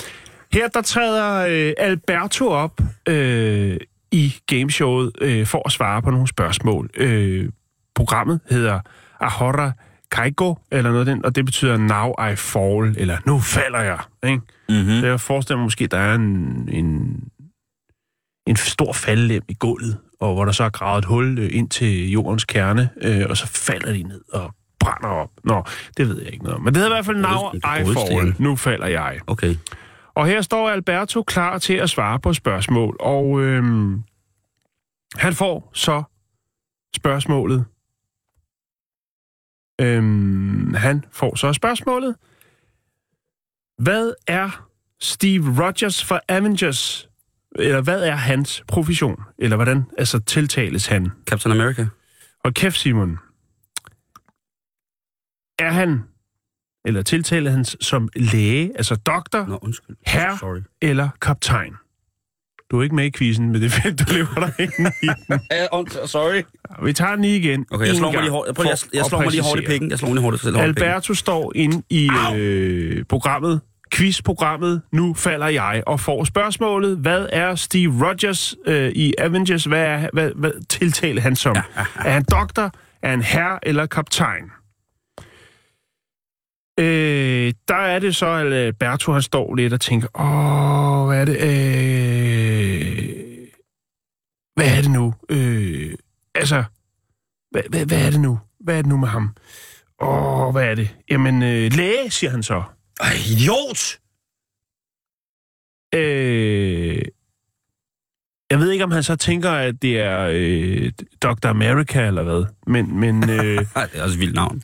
[0.53, 3.77] her der træder øh, Alberto op øh,
[4.11, 6.91] i gameshowet øh, for at svare på nogle spørgsmål.
[6.97, 7.49] Øh,
[7.95, 8.81] programmet hedder
[9.21, 9.73] Ahora
[10.13, 13.99] Kaigo, eller noget den, og det betyder Now I Fall, eller Nu falder jeg.
[14.25, 14.43] Ikke?
[14.69, 15.01] Mm-hmm.
[15.01, 17.21] Så jeg forestiller mig måske, der er en, en,
[18.47, 21.69] en stor faldlem i gulvet, og hvor der så er gravet et hul øh, ind
[21.69, 25.31] til jordens kerne, øh, og så falder de ned og brænder op.
[25.45, 25.65] Nå,
[25.97, 26.63] det ved jeg ikke noget om.
[26.63, 27.95] Men det hedder i hvert fald Now I.
[27.95, 28.35] Fall.
[28.39, 29.19] Nu falder jeg.
[29.27, 29.55] Okay.
[30.21, 34.03] Og her står Alberto klar til at svare på spørgsmål, og øhm,
[35.17, 36.03] han får så
[36.97, 37.65] spørgsmålet.
[39.81, 42.17] Øhm, han får så spørgsmålet.
[43.79, 44.69] Hvad er
[45.01, 47.09] Steve Rogers for Avengers?
[47.57, 49.23] Eller hvad er hans profession?
[49.39, 51.11] Eller hvordan altså, tiltales han?
[51.27, 51.87] Captain America.
[52.45, 53.19] Og kæft, Simon.
[55.59, 56.05] Er han,
[56.85, 59.97] eller tiltaler han som læge, altså doktor, Nå, undskyld.
[60.07, 60.39] Herre.
[60.39, 60.61] Sorry.
[60.83, 61.75] eller kaptajn?
[62.71, 65.07] Du er ikke med i quizzen, men det er fedt, du lever der ind i
[65.29, 66.09] den.
[66.09, 66.43] Sorry.
[66.85, 67.67] Vi tager den lige igen.
[67.71, 68.47] Okay, jeg slår mig lige hårdt.
[68.47, 69.91] Jeg, prøver, jeg, jeg slår mig lige hårdt i pikken.
[69.91, 70.69] Jeg slår lige hårdt, selv hårdt i.
[70.69, 73.61] Alberto står inde i øh, programmet,
[73.95, 79.65] quizprogrammet, Nu falder jeg, og får spørgsmålet, hvad er Steve Rogers øh, i Avengers?
[79.65, 81.57] Hvad, er, hvad, hvad tiltaler han som?
[82.05, 82.71] Er han doktor?
[83.03, 84.43] Er han herre eller kaptajn?
[86.81, 91.25] Øh, der er det så, at Alberto han står lidt og tænker, åh, hvad er
[91.25, 91.37] det?
[91.41, 93.11] Øh,
[94.57, 95.15] hvad er det nu?
[95.29, 95.95] Øh,
[96.35, 96.65] altså,
[97.51, 98.39] hvad, hvad, hvad er det nu?
[98.61, 99.37] Hvad er det nu med ham?
[100.01, 100.97] Åh, hvad er det?
[101.11, 102.63] Jamen, øh, læge, siger han så.
[103.01, 103.99] Ej, idiot!
[105.95, 107.03] Øh,
[108.51, 111.47] jeg ved ikke, om han så tænker, at det er øh, Dr.
[111.47, 112.45] America eller hvad.
[112.67, 114.63] Men, men øh, det er også et vildt navn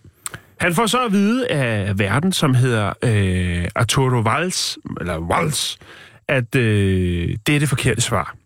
[0.60, 5.78] han får så at vide af verden, som hedder øh, Arturo Valls, eller Valls,
[6.28, 8.36] at øh, det er det forkerte svar.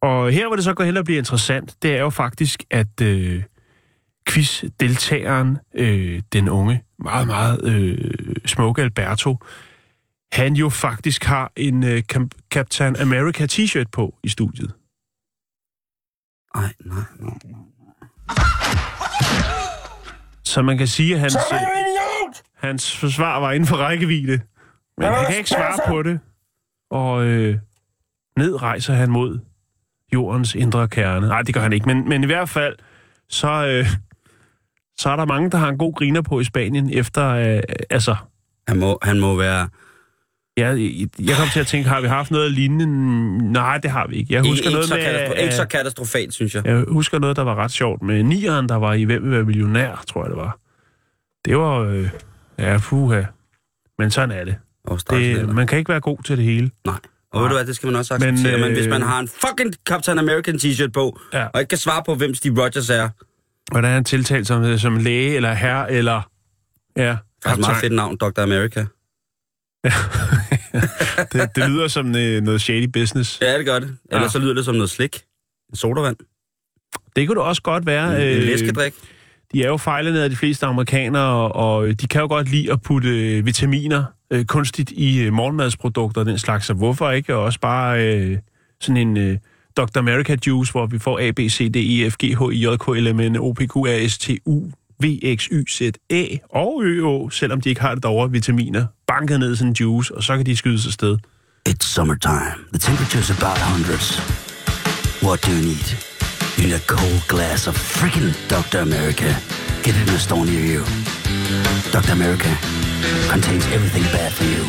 [0.00, 3.00] Og her, hvor det så går hen og bliver interessant, det er jo faktisk, at
[3.02, 3.42] øh,
[4.28, 9.38] quiz-deltageren, øh, den unge meget, meget øh, smukke Alberto,
[10.32, 12.02] han jo faktisk har en øh,
[12.50, 14.72] Captain America t-shirt på i studiet.
[16.56, 17.38] Nej, nej, nej.
[20.44, 21.36] Så man kan sige, at hans,
[22.56, 24.40] hans forsvar var inden for rækkevidde.
[24.98, 26.20] Men han kan ikke svare på det.
[26.90, 27.58] Og øh,
[28.38, 29.38] ned rejser han mod
[30.12, 31.28] jordens indre kerne.
[31.28, 31.86] Nej, det gør han ikke.
[31.86, 32.76] Men, men i hvert fald,
[33.28, 33.86] så, øh,
[34.98, 38.16] så er der mange, der har en god griner på i Spanien, efter, øh, altså,
[38.68, 39.68] Han må, han må være...
[40.56, 40.66] Ja,
[41.18, 43.52] jeg kom til at tænke, har vi haft noget lignende?
[43.52, 44.34] Nej, det har vi ikke.
[44.34, 45.02] Jeg Ikke, husker ikke, noget så med...
[45.04, 46.66] katastro- ikke så øh, katastrofalt, synes jeg.
[46.66, 49.44] Jeg husker noget, der var ret sjovt med nieren, der var i Hvem vil være
[49.44, 50.58] millionær, tror jeg det var.
[51.44, 51.78] Det var...
[51.78, 52.08] Øh,
[52.58, 53.22] ja, puha.
[53.98, 54.56] Men sådan er det.
[54.84, 55.48] Og det.
[55.48, 56.70] Man kan ikke være god til det hele.
[56.86, 56.94] Nej.
[57.32, 58.52] Og ved du hvad, det skal man også acceptere.
[58.52, 61.46] Men, men hvis øh, man har en fucking Captain American t-shirt på, Ja.
[61.46, 63.08] og ikke kan svare på, hvem Steve Rogers er,
[63.70, 66.22] Hvordan er han tiltalt som, som læge, eller herre, eller...
[66.96, 67.80] Ja, faktisk meget kaptajn.
[67.80, 68.40] fedt navn, Dr.
[68.42, 68.86] America.
[71.32, 73.38] det, det lyder som øh, noget shady business.
[73.42, 73.96] Ja, det gør det.
[74.12, 74.28] Ellers Ja.
[74.28, 75.20] så lyder det som noget slik.
[75.70, 76.16] En sodavand.
[77.16, 78.22] Det kunne det også godt være.
[78.22, 78.94] En, en øh, læskedrik.
[79.52, 82.82] de er jo fejlende af de fleste amerikanere, og de kan jo godt lide at
[82.82, 87.60] putte øh, vitaminer øh, kunstigt i øh, morgenmadsprodukter og den slags, så hvorfor ikke også
[87.60, 88.38] bare øh,
[88.80, 89.38] sådan en øh,
[89.76, 89.98] Dr.
[89.98, 92.76] America juice, hvor vi får A, B, C, D, E, F, G, H, I, J,
[92.76, 94.70] K, L, M, N, O, P, Q, R, S, T, U,
[95.02, 95.82] V, X, Y, Z,
[96.50, 100.14] og Ø, selvom de ikke har det derovre vitaminer, banket ned i sådan en juice,
[100.14, 101.18] og så kan de skyde sig sted.
[101.68, 102.56] It's summertime.
[102.74, 104.06] The temperature's about hundreds.
[105.22, 105.88] What do you need?
[106.56, 108.78] You need a cold glass of freaking Dr.
[108.88, 109.28] America.
[109.84, 110.82] Get it in a store near you.
[111.96, 112.12] Dr.
[112.12, 112.50] America
[113.32, 114.64] contains everything bad for you.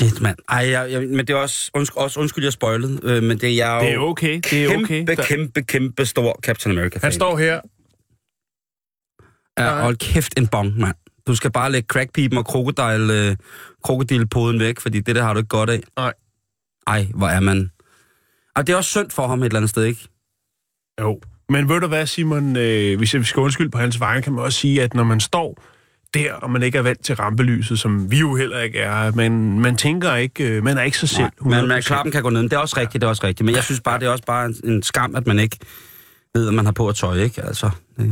[0.00, 0.36] Shit, mand.
[0.48, 3.50] Ej, jeg, jeg, men det er også, undskyld, også undskyld, jeg spoilede, øh, men det
[3.50, 5.06] er jeg jo Det er okay, det er kæmpe, okay.
[5.06, 7.60] Der- kæmpe, kæmpe stor Captain America Han står her.
[9.58, 10.94] Ja, hold kæft en bong, mand.
[11.26, 13.36] Du skal bare lægge crackpipen og krokodil, øh,
[13.84, 15.80] krokodilpoden væk, fordi det der har du ikke godt af.
[15.96, 16.12] Nej.
[16.86, 17.70] Ej, hvor er man...
[18.56, 20.08] Og det er også synd for ham et eller andet sted, ikke?
[21.00, 21.20] Jo.
[21.48, 24.44] Men ved du hvad, Simon, øh, hvis jeg skal undskylde på hans vegne, kan man
[24.44, 25.62] også sige, at når man står
[26.14, 29.60] der, og man ikke er vant til rampelyset, som vi jo heller ikke er, men
[29.60, 31.30] man tænker ikke, øh, man er ikke sig selv.
[31.40, 31.80] Men, men 100%.
[31.80, 32.42] klappen kan gå ned.
[32.42, 33.46] Det er også rigtigt, det er også rigtigt.
[33.46, 35.56] Men jeg synes bare, det er også bare en, en skam, at man ikke
[36.34, 37.42] ved, at man har på at tøj, ikke?
[37.42, 38.06] Altså, øh,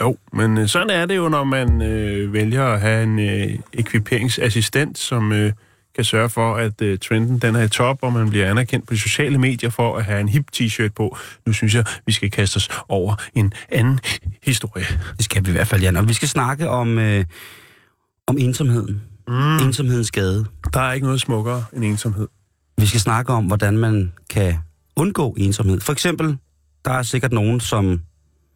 [0.00, 3.58] Jo, men øh, sådan er det jo, når man øh, vælger at have en øh,
[3.72, 5.52] ekviperingsassistent, som øh,
[5.94, 8.94] kan sørge for, at øh, trenden den er i top, og man bliver anerkendt på
[8.94, 11.16] de sociale medier for at have en hip t-shirt på.
[11.46, 14.00] Nu synes jeg, vi skal kaste os over en anden
[14.42, 14.84] historie.
[15.16, 15.96] det skal vi i hvert fald, Jan.
[15.96, 17.24] Og vi skal snakke om, øh,
[18.26, 19.02] om ensomheden.
[19.28, 19.56] Mm.
[19.56, 20.44] Ensomhedens skade.
[20.74, 22.28] Der er ikke noget smukkere end ensomhed.
[22.78, 24.54] Vi skal snakke om, hvordan man kan
[24.96, 25.80] undgå ensomhed.
[25.80, 26.36] For eksempel,
[26.84, 27.92] der er sikkert nogen, som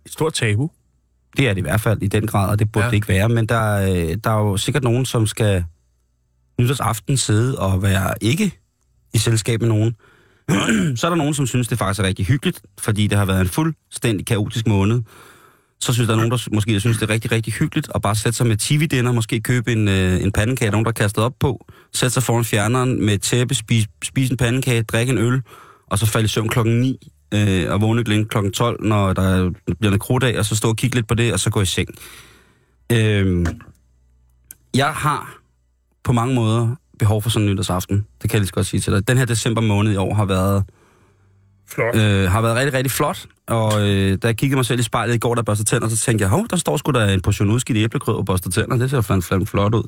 [0.07, 0.71] Et stort tabu.
[1.37, 2.91] Det er det i hvert fald i den grad, og det burde Ja.
[2.91, 3.29] det ikke være.
[3.29, 5.65] Men der, er- der er jo sikkert nogen, som skal
[6.61, 8.59] nytårsaften sidde og være ikke
[9.15, 9.97] i selskab med nogen.
[10.99, 13.41] så er der nogen, som synes, det faktisk er rigtig hyggeligt, fordi det har været
[13.41, 15.03] en fuldstændig kaotisk måned.
[15.81, 18.17] Så synes der er nogen, der måske synes, det er rigtig, rigtig hyggeligt at bare
[18.17, 21.33] sætte sig med tv-dinner, måske købe en, øh, en pandekage, nogen der er kastet op
[21.41, 25.43] på, sætte sig foran fjerneren med tæppe, spise, spise en pandekage, drikke en øl,
[25.87, 29.51] og så falde i søvn klokken 9 øh, og vågne igen klokken 12, når der
[29.81, 31.67] bliver en kruddag, og så stå og kigge lidt på det, og så gå i
[31.67, 31.89] seng.
[32.93, 33.47] Øh,
[34.75, 35.39] jeg har
[36.07, 37.97] på mange måder behov for sådan en nytårsaften.
[38.23, 39.09] Det kan jeg lige så godt sige til dig.
[39.09, 40.65] Den her december måned i år har været,
[41.69, 41.97] Flot.
[41.97, 43.27] øh, har været rigtig, rigtig flot.
[43.47, 45.97] Og øh, da jeg kiggede mig selv i spejlet i går, der børste tænder, så
[45.97, 48.77] tænkte jeg, hov, der står sgu da en portion udskidt æblegrød og børste tænder.
[48.77, 49.83] Det ser fandme fandme flot ud.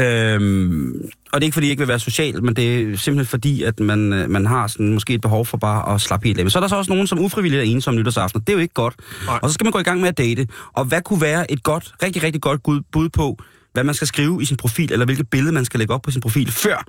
[0.00, 0.92] Øhm,
[1.32, 3.62] og det er ikke, fordi jeg ikke vil være social, men det er simpelthen fordi,
[3.62, 6.44] at man, øh, man har sådan, måske et behov for bare at slappe helt af.
[6.44, 8.40] Men så er der så også nogen, som ufrivilligt er ensomme nytårsaften.
[8.40, 8.94] Det er jo ikke godt.
[9.26, 9.38] Nej.
[9.42, 10.46] Og så skal man gå i gang med at date.
[10.72, 13.38] Og hvad kunne være et godt, rigtig, rigtig godt bud på,
[13.74, 16.10] hvad man skal skrive i sin profil, eller hvilket billede man skal lægge op på
[16.10, 16.84] sin profil, før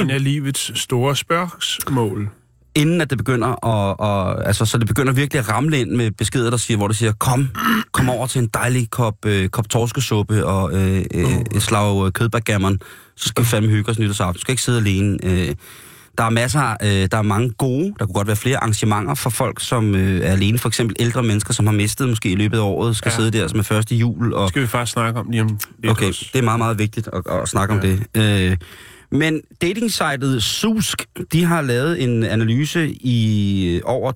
[0.00, 2.28] En af livets store spørgsmål.
[2.74, 6.10] inden at det begynder at, og, altså, så det begynder virkelig at ramle ind med
[6.10, 7.48] beskeder, der siger, hvor det siger, kom,
[7.92, 12.12] kom over til en dejlig kop, øh, kop torskesuppe og øh, øh, et slag øh,
[12.12, 12.78] kødbackgammon,
[13.16, 14.34] så skal vi fandme hygge os nytårsaften.
[14.34, 15.18] Du skal ikke sidde alene.
[15.22, 15.54] Øh,
[16.18, 19.30] der er masser, øh, der er mange gode, der kunne godt være flere arrangementer for
[19.30, 20.58] folk, som øh, er alene.
[20.58, 23.16] For eksempel ældre mennesker, som har mistet måske i løbet af året, skal Ja.
[23.16, 24.32] sidde der som er første jul.
[24.34, 26.30] Og, Det skal vi faktisk snakke om lige om lidt Okay, også.
[26.32, 27.80] det er meget, meget vigtigt at, at snakke ja.
[27.80, 28.50] om det.
[28.50, 28.56] Øh,
[29.12, 34.12] men datingsitet Susk, de har lavet en analyse i over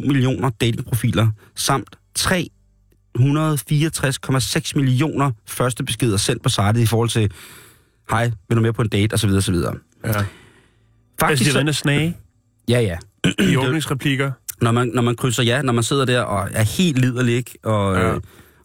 [0.00, 7.30] 3,7 millioner datingprofiler, samt 364,6 millioner første beskeder sendt på sitet i forhold til,
[8.10, 9.30] hej, vil du med på en date, osv.
[9.30, 9.54] osv.
[10.04, 10.12] Ja.
[11.20, 12.16] Altså, Faktisk, de så, render snage
[12.68, 12.96] ja, ja.
[13.52, 14.32] i åbningsreplikker.
[14.60, 17.58] Når man, når man krydser ja, når man sidder der og er helt liderlig, ikke?
[17.62, 18.08] Og, Ja.
[18.08, 18.18] ja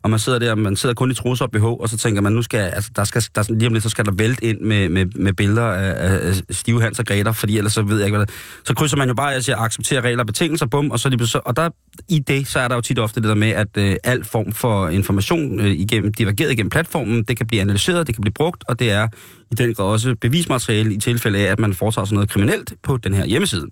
[0.03, 2.33] og man sidder der, man sidder kun i trusser og BH, og så tænker man,
[2.33, 4.89] nu skal, altså, der skal, der, lige om lidt, så skal der vælte ind med,
[4.89, 8.17] med, med billeder af, af, stive Hans og Greta, fordi ellers så ved jeg ikke,
[8.17, 8.35] hvad det
[8.65, 11.27] Så krydser man jo bare, jeg siger, accepterer regler og betingelser, bum, og så, lige,
[11.27, 11.69] så og der,
[12.09, 14.51] i det, så er der jo tit ofte det der med, at øh, al form
[14.51, 18.63] for information øh, igennem, divergeret igennem platformen, det kan blive analyseret, det kan blive brugt,
[18.67, 19.07] og det er
[19.51, 22.97] i den grad også bevismateriale i tilfælde af, at man foretager sådan noget kriminelt på
[22.97, 23.67] den her hjemmeside.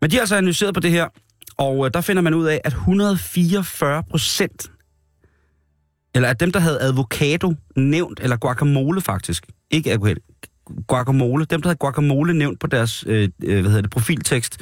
[0.00, 1.08] Men de har altså analyseret på det her,
[1.56, 4.70] og øh, der finder man ud af, at 144 procent,
[6.14, 10.20] eller at dem, der havde avocado nævnt, eller guacamole faktisk, ikke avocado,
[10.88, 14.58] guacamole, dem, der havde guacamole nævnt på deres øh, øh, hvad hedder det, profiltekst,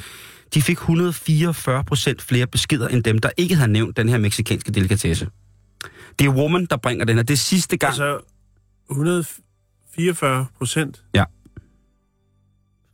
[0.53, 4.71] de fik 144 procent flere beskeder, end dem, der ikke havde nævnt den her meksikanske
[4.71, 5.27] delikatesse.
[6.19, 7.23] Det er Woman, der bringer den her.
[7.23, 7.91] Det er sidste gang.
[7.91, 8.13] Altså...
[8.13, 8.25] Altså,
[8.89, 11.03] 144 procent?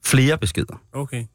[0.06, 0.82] Flere beskeder.
[0.94, 1.26] Okay.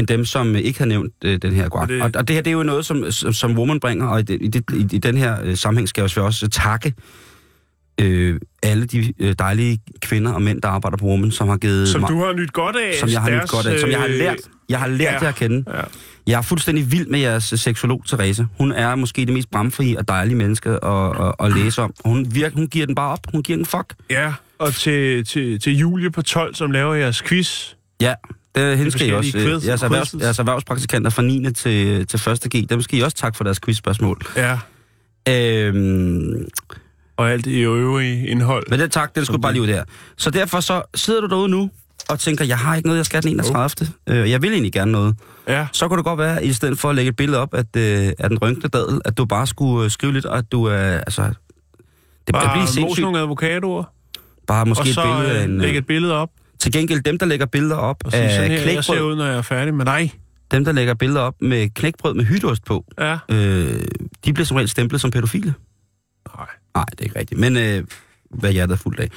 [0.00, 1.82] End dem, som øh, ikke har nævnt øh, den her guac.
[1.82, 4.06] Og det- Og, og det her, det er jo noget, som, som, som Woman bringer,
[4.06, 6.94] og i, det, i, det, i, i den her øh, sammenhæng skal jeg også takke
[8.00, 11.88] øh, alle de øh, dejlige kvinder og mænd, der arbejder på Woman, som har givet
[11.88, 12.94] Som mig, du har nyt godt af.
[13.00, 14.36] som jeg har deres, nyt godt af, som jeg har øh, lært,
[14.68, 15.18] jeg har lært ja.
[15.22, 15.64] jer at kende.
[15.76, 15.80] Ja.
[16.26, 18.46] Jeg er fuldstændig vild med jeres øh, seksolog, Therese.
[18.58, 21.92] Hun er måske det mest bramfrie og dejlige menneske at, at, at læse om.
[22.04, 23.26] Hun, virker, hun giver den bare op.
[23.32, 23.94] Hun giver den fuck.
[24.10, 27.72] ja, og til, til, til Julie på 12, som laver jeres quiz.
[28.00, 28.14] Ja,
[28.68, 29.38] det, hende skal I også.
[29.38, 31.52] Øh, quiz- jeres, erhvervs, jeres erhvervspraktikanter fra 9.
[31.52, 32.40] til, til 1.
[32.56, 34.20] G, dem skal I også tak for deres quizspørgsmål.
[34.36, 34.58] Ja.
[35.28, 36.44] Øhm,
[37.16, 38.66] Og alt det øvrige indhold.
[38.70, 39.84] men den tak, den skulle bare lige ud der.
[40.18, 41.70] Så derfor så sidder du derude nu
[42.08, 43.88] og tænker, jeg har ikke noget, jeg skal den 31.
[44.06, 45.14] Øh, jeg vil egentlig gerne noget.
[45.48, 45.66] Ja.
[45.72, 48.12] Så kunne det godt være, i stedet for at lægge et billede op at, øh,
[48.18, 50.76] af den rynkende dadel, at du bare skulle øh, skrive lidt, og at du er,
[50.76, 51.22] altså...
[52.26, 53.02] Det Bare mos sindssygt.
[53.04, 53.84] nogle avocadoer,
[54.46, 55.58] Bare måske og så et billede af øh, en...
[55.58, 56.30] lægge Øh, et billede op.
[56.60, 59.16] til gengæld dem, der lægger billeder op Og sådan af her, jeg ser knækbrød, ud,
[59.16, 60.12] når jeg er færdig med dig.
[60.50, 63.18] dem, der lægger billeder op med knækbrød med hytteost på, Ja.
[63.28, 63.82] øh,
[64.24, 65.54] de bliver som regel stemplet som pædofile.
[66.36, 66.46] Nej.
[66.74, 67.40] Nej, det er ikke rigtigt.
[67.40, 67.84] Men øh,
[68.30, 69.08] hvad hjertet er fuldt af.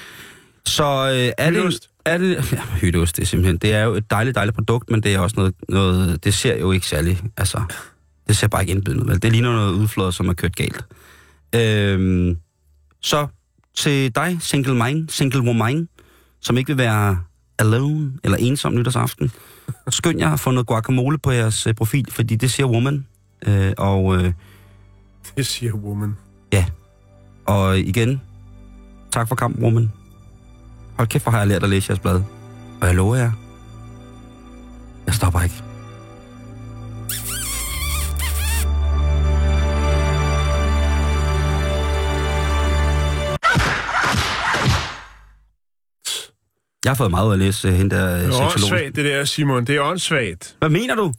[0.65, 1.82] Så øh, er Hytteost.
[1.84, 1.89] det...
[2.06, 3.58] Er det, ja, hytteost, det er simpelthen...
[3.58, 5.53] Det er jo et dejligt, dejligt produkt, men det er også noget...
[5.69, 7.21] noget det ser jo ikke særlig...
[7.38, 7.62] Altså,
[8.27, 9.10] det ser bare ikke indbydende ud.
[9.10, 9.21] vel?
[9.21, 10.86] Det ligner noget udflået, som er kørt galt.
[11.56, 12.38] Øhm,
[13.01, 13.27] så
[13.75, 15.88] til dig, single mind, single woman,
[16.41, 17.17] som ikke vil være
[17.59, 19.31] alone eller ensom nytårsaften,
[19.89, 23.05] skynd jer at få noget guacamole på jeres øh, profil, fordi det siger woman.
[23.47, 24.15] Øh, og...
[24.15, 24.33] Øh,
[25.37, 26.15] Det siger woman.
[27.45, 28.21] Og igen,
[29.11, 29.91] tak for kampen, Roman.
[30.97, 32.21] Hold kæft, hvor har jeg lært at læse jeres blad.
[32.81, 33.31] Og jeg lover jer,
[35.05, 35.63] jeg stopper ikke.
[46.85, 49.05] Jeg har fået meget ud at læse uh, hende der uh, Det er åndssvagt, det
[49.05, 49.65] der, Simon.
[49.65, 50.55] Det er åndssvagt.
[50.59, 51.13] Hvad mener du?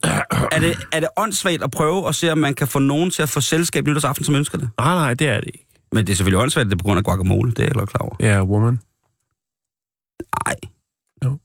[0.51, 3.23] er, det, er det åndssvagt at prøve at se, om man kan få nogen til
[3.23, 4.69] at få selskab nytårsaften, som ønsker det?
[4.79, 5.65] Nej, nej, det er det ikke.
[5.91, 7.51] Men det er selvfølgelig åndssvagt, det er på grund af guacamole.
[7.51, 8.15] Det er jeg godt klar over.
[8.19, 8.79] Ja, woman.
[10.45, 10.55] Nej.
[11.25, 11.37] Jo.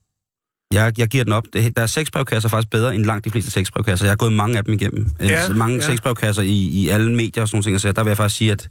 [0.73, 1.45] Jeg, jeg giver den op.
[1.53, 4.07] Det, der er brevkasser faktisk bedre end langt de fleste seks brevkasser.
[4.07, 5.07] Jeg har gået mange af dem igennem.
[5.21, 5.81] Ja, Ja, mange ja.
[5.81, 5.87] ja.
[5.87, 7.81] seks brevkasser i, i alle medier og sådan nogle ting.
[7.81, 8.69] Så der vil jeg faktisk sige, at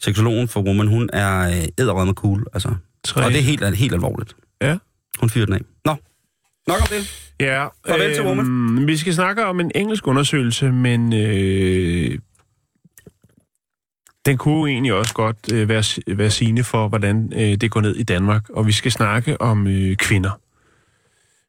[0.00, 2.46] seksologen for Woman, hun er øh, æderrød med cool.
[2.52, 2.74] Altså.
[3.04, 3.24] Tre.
[3.24, 4.36] Og det er helt, helt alvorligt.
[4.62, 4.78] Ja.
[5.20, 5.60] Hun fyrer den af.
[5.84, 5.96] Nå,
[6.68, 7.30] nok om det.
[7.40, 8.86] Ja, Farvel til Woman.
[8.86, 12.18] Vi skal snakke om en engelsk undersøgelse, men øh,
[14.26, 17.96] den kunne egentlig også godt øh, være, være sigende for, hvordan øh, det går ned
[17.96, 18.50] i Danmark.
[18.50, 20.40] Og vi skal snakke om øh, kvinder.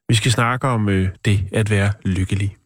[0.10, 2.58] Vi skal snakke om øh, det at være lykkelig.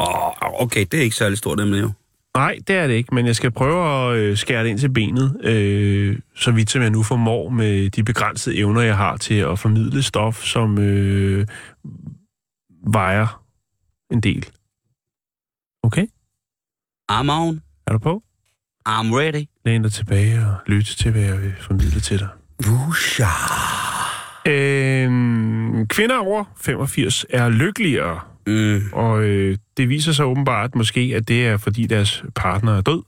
[0.00, 1.92] Åh, okay, det er ikke særlig stort emne jo.
[2.36, 4.92] Nej, det er det ikke, men jeg skal prøve at øh, skære det ind til
[4.92, 9.34] benet, øh, så vidt som jeg nu formår med de begrænsede evner, jeg har til
[9.34, 11.46] at formidle stof, som øh,
[12.86, 13.42] vejer
[14.10, 14.46] en del.
[15.82, 16.06] Okay?
[17.12, 17.60] I'm on.
[17.86, 18.22] Er du på?
[18.88, 19.44] I'm ready.
[19.64, 22.28] Læn dig tilbage og lytte til, hvad jeg vil formidle til dig.
[22.66, 23.24] Wusha.
[24.46, 25.10] Øh,
[25.86, 28.80] kvinder over 85 er lykkeligere, Mm.
[28.92, 33.02] og øh, det viser sig åbenbart måske, at det er, fordi deres partner er død.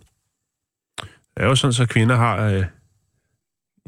[1.00, 2.64] Det er jo sådan, at kvinder har øh,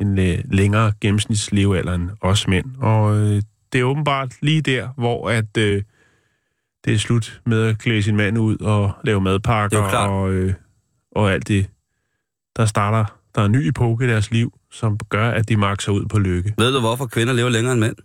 [0.00, 5.30] en øh, længere gennemsnitslevealder end os mænd, og øh, det er åbenbart lige der, hvor
[5.30, 5.82] at øh,
[6.84, 10.54] det er slut med at klæde sin mand ud og lave madpakker er og, øh,
[11.12, 11.70] og alt det.
[12.56, 13.04] Der starter
[13.34, 16.18] der er en ny epoke i deres liv, som gør, at de makser ud på
[16.18, 16.54] lykke.
[16.58, 17.96] Ved du, hvorfor kvinder lever længere end mænd?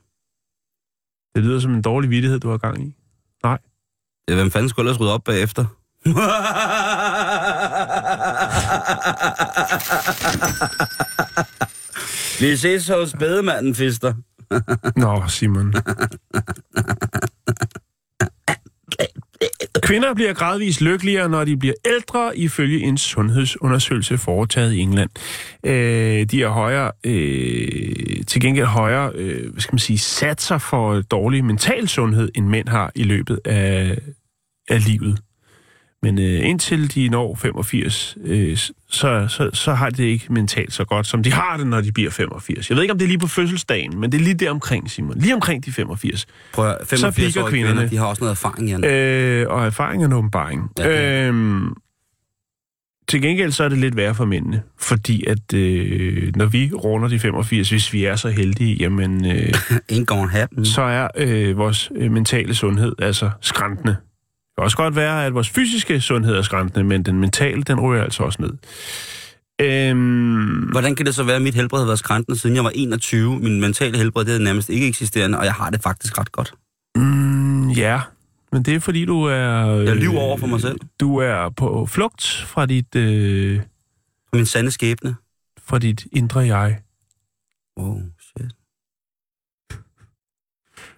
[1.36, 2.96] Det lyder som en dårlig vittighed, du har gang i.
[4.30, 5.66] Ja, hvem fanden skulle ellers rydde op bagefter?
[12.40, 14.14] Vi ses hos bedemanden, Fister.
[14.96, 15.74] Nå, Simon.
[19.84, 25.10] Kvinder bliver gradvist lykkeligere, når de bliver ældre, ifølge en sundhedsundersøgelse foretaget i England.
[25.66, 31.02] Øh, de er højere, øh, til gengæld højere, øh, hvad skal man sige, satser for
[31.02, 33.98] dårlig mental sundhed, end mænd har i løbet af,
[34.70, 35.20] af livet.
[36.04, 38.58] Men øh, indtil de når 85, øh,
[38.90, 41.92] så, så, så har det ikke mentalt så godt, som de har det, når de
[41.92, 42.70] bliver 85.
[42.70, 44.92] Jeg ved ikke, om det er lige på fødselsdagen, men det er lige der omkring,
[44.92, 45.18] Simon.
[45.18, 46.26] Lige omkring de 85.
[46.54, 47.76] Prøv at, 85 piker år kvinderne.
[47.76, 48.86] kvinder, de har også noget erfaring, Jan.
[48.86, 50.72] Øh, og erfaring er en åbenbaring.
[50.80, 51.28] Ja, er.
[51.28, 51.74] øhm,
[53.08, 57.08] til gengæld så er det lidt værre for mændene, fordi at øh, når vi runder
[57.08, 59.54] de 85, hvis vi er så heldige, jamen, øh,
[59.92, 60.66] Ain't gonna happen.
[60.66, 63.96] så er øh, vores øh, mentale sundhed altså skræntende.
[64.60, 68.04] Kan også godt være, at vores fysiske sundhed er skræntende, men den mentale, den ryger
[68.04, 68.52] altså også ned.
[69.62, 72.72] Øhm, Hvordan kan det så være, at mit helbred har været skræntende, siden jeg var
[72.76, 73.40] 21?
[73.40, 76.54] Min mentale helbred, det er nærmest ikke eksisterende, og jeg har det faktisk ret godt.
[76.96, 78.02] mm, ja,
[78.52, 79.68] men det er fordi, du er...
[79.68, 80.80] Øh, Jeg lyver over for mig selv.
[81.00, 83.60] Du er på flugt fra dit, øh,
[84.34, 85.16] min sande skæbne.
[85.68, 86.80] fra dit indre jeg.
[87.78, 88.19] Shit.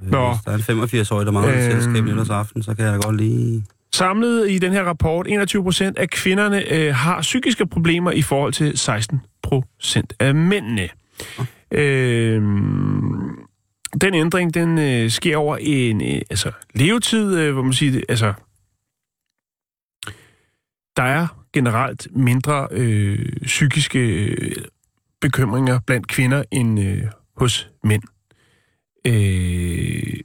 [0.02, 0.34] Nå.
[0.34, 1.62] Hvis der er en 85-årig, der mangler øh...
[1.62, 3.66] Selskab nytårsaften, så kan jeg da godt lige...
[3.93, 8.54] Samlet i den her rapport, 21 procent af kvinderne øh, har psykiske problemer i forhold
[8.54, 10.89] til 16 procent af mændene.
[11.72, 12.41] Øh,
[14.02, 18.34] den ændring, den øh, sker over en øh, altså, levetid, øh, hvor man siger, altså,
[20.97, 24.56] der er generelt mindre øh, psykiske øh,
[25.22, 27.04] bekymringer blandt kvinder end øh,
[27.38, 28.04] hos mænd.
[29.06, 30.20] Øh,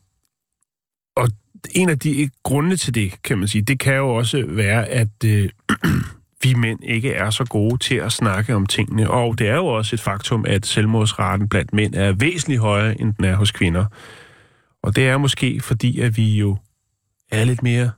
[1.16, 1.28] og
[1.74, 5.24] en af de grunde til det, kan man sige, det kan jo også være, at
[5.24, 5.48] øh,
[6.42, 9.10] vi mænd ikke er så gode til at snakke om tingene.
[9.10, 13.14] Og det er jo også et faktum, at selvmordsraten blandt mænd er væsentligt højere, end
[13.14, 13.84] den er hos kvinder.
[14.82, 16.56] Og det er måske fordi, at vi jo
[17.30, 17.90] er lidt mere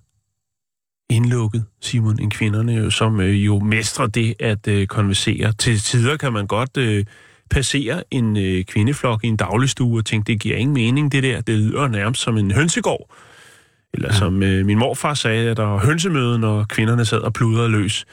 [1.10, 5.52] indlukket, Simon, end kvinderne, jo, som øh, jo mestrer det at øh, konversere.
[5.52, 7.04] Til tider kan man godt øh,
[7.50, 11.40] passere en øh, kvindeflok i en dagligstue og tænke, det giver ingen mening, det der.
[11.40, 13.10] Det lyder nærmest som en hønsegård.
[13.94, 14.18] Eller ja.
[14.18, 18.04] som øh, min morfar sagde, at der var hønsemøde, når kvinderne sad og pludrede løs.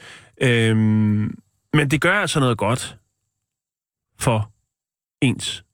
[0.42, 1.34] Øhm,
[1.74, 2.96] men det gør altså noget godt
[4.20, 4.50] for
[5.22, 5.64] ens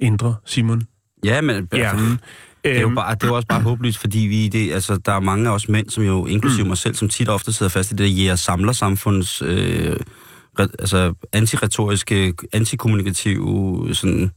[0.00, 0.82] indre, Simon.
[1.24, 2.20] Ja, men Hjernen.
[2.64, 4.96] det er jo Øhm, bare, det er jo også bare håbløst, fordi vi, det, altså,
[4.96, 7.52] der er mange af os mænd, som jo, inklusive mig selv, som tit og ofte
[7.52, 9.96] sidder fast i det der jæger-samler-samfunds, øh,
[10.58, 14.30] re, altså antiretoriske, antikommunikative, sådan,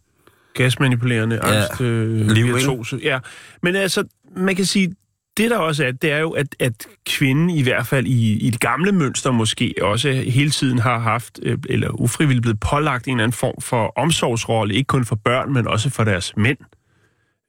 [0.54, 2.56] gasmanipulerende, Ja, angst, øh, liv, ikke?
[2.56, 3.00] virtuose.
[3.04, 3.20] Ja,
[3.64, 4.04] men altså,
[4.36, 4.96] man kan sige,
[5.38, 8.50] det der også er, det er jo, at, at kvinden i hvert fald i, i
[8.50, 13.12] det gamle mønster måske også hele tiden har haft, øh, eller ufrivilligt blevet pålagt en
[13.12, 16.58] eller anden form for omsorgsrolle, ikke kun for børn, men også for deres mænd.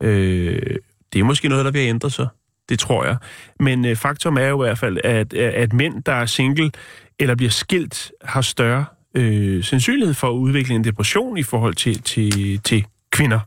[0.03, 0.77] Øh,
[1.13, 2.29] det er måske noget, der vil ændre sig.
[2.69, 3.17] Det tror jeg.
[3.61, 6.71] Men øh, faktum er jo i hvert fald, at, at mænd, der er single
[7.19, 8.85] eller bliver skilt, har større
[9.15, 13.41] øh, sandsynlighed for at udvikle en depression i forhold til, til, til kvinder.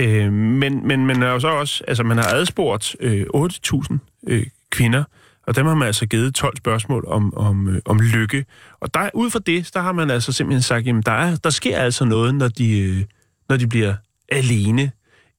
[0.00, 4.46] Øh, men, men man har jo så også, altså man har adspurgt øh, 8.000 øh,
[4.70, 5.04] kvinder,
[5.46, 8.44] og dem har man altså givet 12 spørgsmål om, om, øh, om lykke.
[8.80, 11.50] Og der, ud fra det, der har man altså simpelthen sagt, jamen der, er, der
[11.50, 13.04] sker altså noget, når de, øh,
[13.48, 13.94] når de bliver
[14.28, 14.90] alene.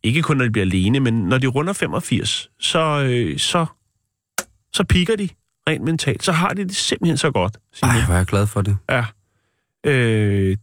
[0.03, 3.65] Ikke kun når de bliver alene, men når de runder 85, så, øh, så,
[4.73, 5.29] så piker de
[5.67, 6.23] rent mentalt.
[6.23, 7.57] Så har de det simpelthen så godt.
[7.73, 7.95] Simon.
[7.95, 8.77] ej, hvor er jeg glad for det.
[8.89, 9.05] Ja.
[9.85, 10.57] Øh,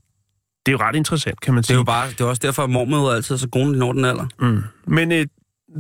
[0.67, 1.75] det er jo ret interessant, kan man Det sige.
[1.75, 4.05] er jo bare, det er også derfor, at mormøder altid er så gode, når den
[4.05, 4.27] alder.
[4.41, 4.63] Mm.
[4.87, 5.27] Men øh,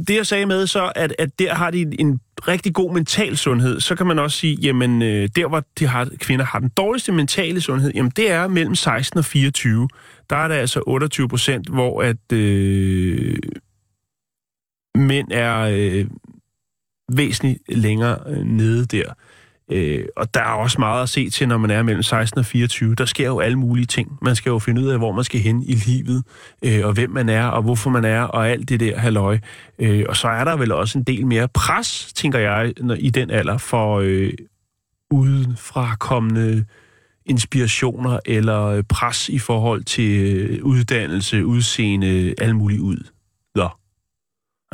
[0.08, 3.36] det jeg sagde med så, at, at der har de en, en rigtig god mental
[3.36, 6.68] sundhed, så kan man også sige, jamen øh, der hvor de har, kvinder har den
[6.68, 9.88] dårligste mentale sundhed, jamen det er mellem 16 og 24.
[10.30, 13.36] Der er der altså 28 procent, hvor at øh,
[14.94, 16.06] mænd er øh,
[17.12, 19.12] væsentligt længere øh, nede der.
[19.70, 22.46] Øh, og der er også meget at se til, når man er mellem 16 og
[22.46, 22.94] 24.
[22.94, 24.18] Der sker jo alle mulige ting.
[24.22, 26.24] Man skal jo finde ud af, hvor man skal hen i livet,
[26.64, 29.38] øh, og hvem man er, og hvorfor man er, og alt det der halløj.
[29.78, 33.10] Øh, og så er der vel også en del mere pres, tænker jeg, når, i
[33.10, 34.32] den alder, for øh,
[35.10, 36.64] udefra kommende
[37.26, 43.08] inspirationer eller øh, pres i forhold til øh, uddannelse, udseende, alt muligt ud.
[43.56, 43.68] Ja,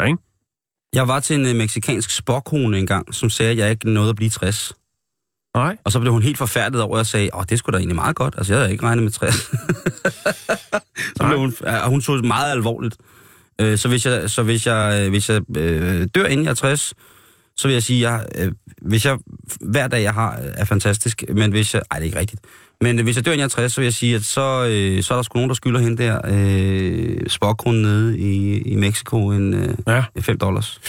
[0.04, 0.18] ikke?
[0.94, 4.16] Jeg var til en øh, meksikansk spokkone engang, som sagde, at jeg ikke nåede at
[4.16, 4.72] blive 60.
[5.54, 5.76] Nej.
[5.84, 7.96] Og så blev hun helt forfærdet over, at jeg sagde, åh, det skulle da egentlig
[7.96, 8.34] meget godt.
[8.38, 9.34] Altså, jeg havde ikke regnet med 60.
[11.16, 12.96] så blev hun, ja, hun tog det meget alvorligt.
[13.60, 16.54] Øh, så hvis jeg, så hvis jeg, øh, hvis jeg øh, dør inden jeg er
[16.54, 16.94] 60,
[17.56, 19.18] så vil jeg sige, at jeg, øh, hvis jeg
[19.60, 22.40] hver dag jeg har, er fantastisk, men hvis jeg, ej, det er ikke rigtigt.
[22.82, 25.14] Men øh, hvis jeg dør er 60, så vil jeg sige, at så, øh, så
[25.14, 29.54] er der sgu nogen, der skylder hende der øh, spokhunden nede i, i Mexico en
[29.54, 30.04] øh, Ja.
[30.20, 30.80] 5 dollars.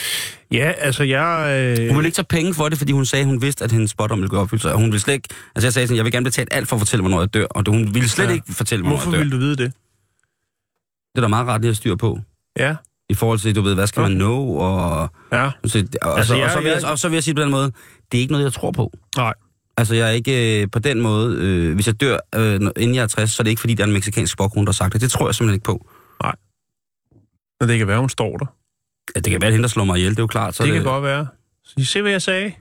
[0.52, 1.46] Ja, altså jeg...
[1.80, 3.72] Øh, Hun ville ikke tage penge for det, fordi hun sagde, at hun vidste, at
[3.72, 4.66] hendes spot om ville gå opfyldt.
[4.66, 5.30] Og hun ville slet ikke...
[5.56, 7.46] Altså jeg sagde sådan, jeg vil gerne betale alt for at fortælle, hvornår jeg dør.
[7.46, 8.34] Og det- hun ville slet Ja.
[8.34, 9.24] ikke fortælle, hvornår hvorfor jeg dør.
[9.24, 9.74] ville du vide det?
[11.16, 12.20] Det er der meget lige at styre på.
[12.60, 12.76] Ja.
[13.10, 15.10] I forhold til, du ved, hvad skal man nå, og...
[15.32, 15.50] Ja.
[15.66, 17.42] Så, og, Altså, så, jeg- og, så vil jeg- og så vil jeg sige på
[17.42, 17.72] den måde,
[18.12, 18.92] det er ikke noget, jeg tror på.
[19.18, 19.34] Nej.
[19.78, 21.38] Altså, jeg er ikke øh, på den måde...
[21.38, 23.84] Øh, hvis jeg dør, øh, inden jeg er 60, så er det ikke, fordi der
[23.84, 25.02] er en meksikansk spokhund, der har sagt det.
[25.02, 25.88] Det tror jeg simpelthen ikke på.
[27.62, 28.46] Men det kan være, hun står der.
[29.16, 30.56] Ja, det kan være, at hende, der slår mig ihjel, det er jo klart.
[30.56, 31.28] Så det er kan godt være.
[31.64, 32.54] Så I se, hvad jeg sagde.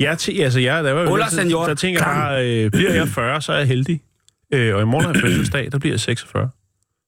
[0.00, 1.66] Jeg, t- altså, jeg, der var jo lidt- senor.
[1.66, 4.02] der tænker jeg bare, øh, bliver jeg 40, så er jeg heldig.
[4.54, 6.50] Øh, og i morgen er jeg fødselsdag, der bliver jeg 46.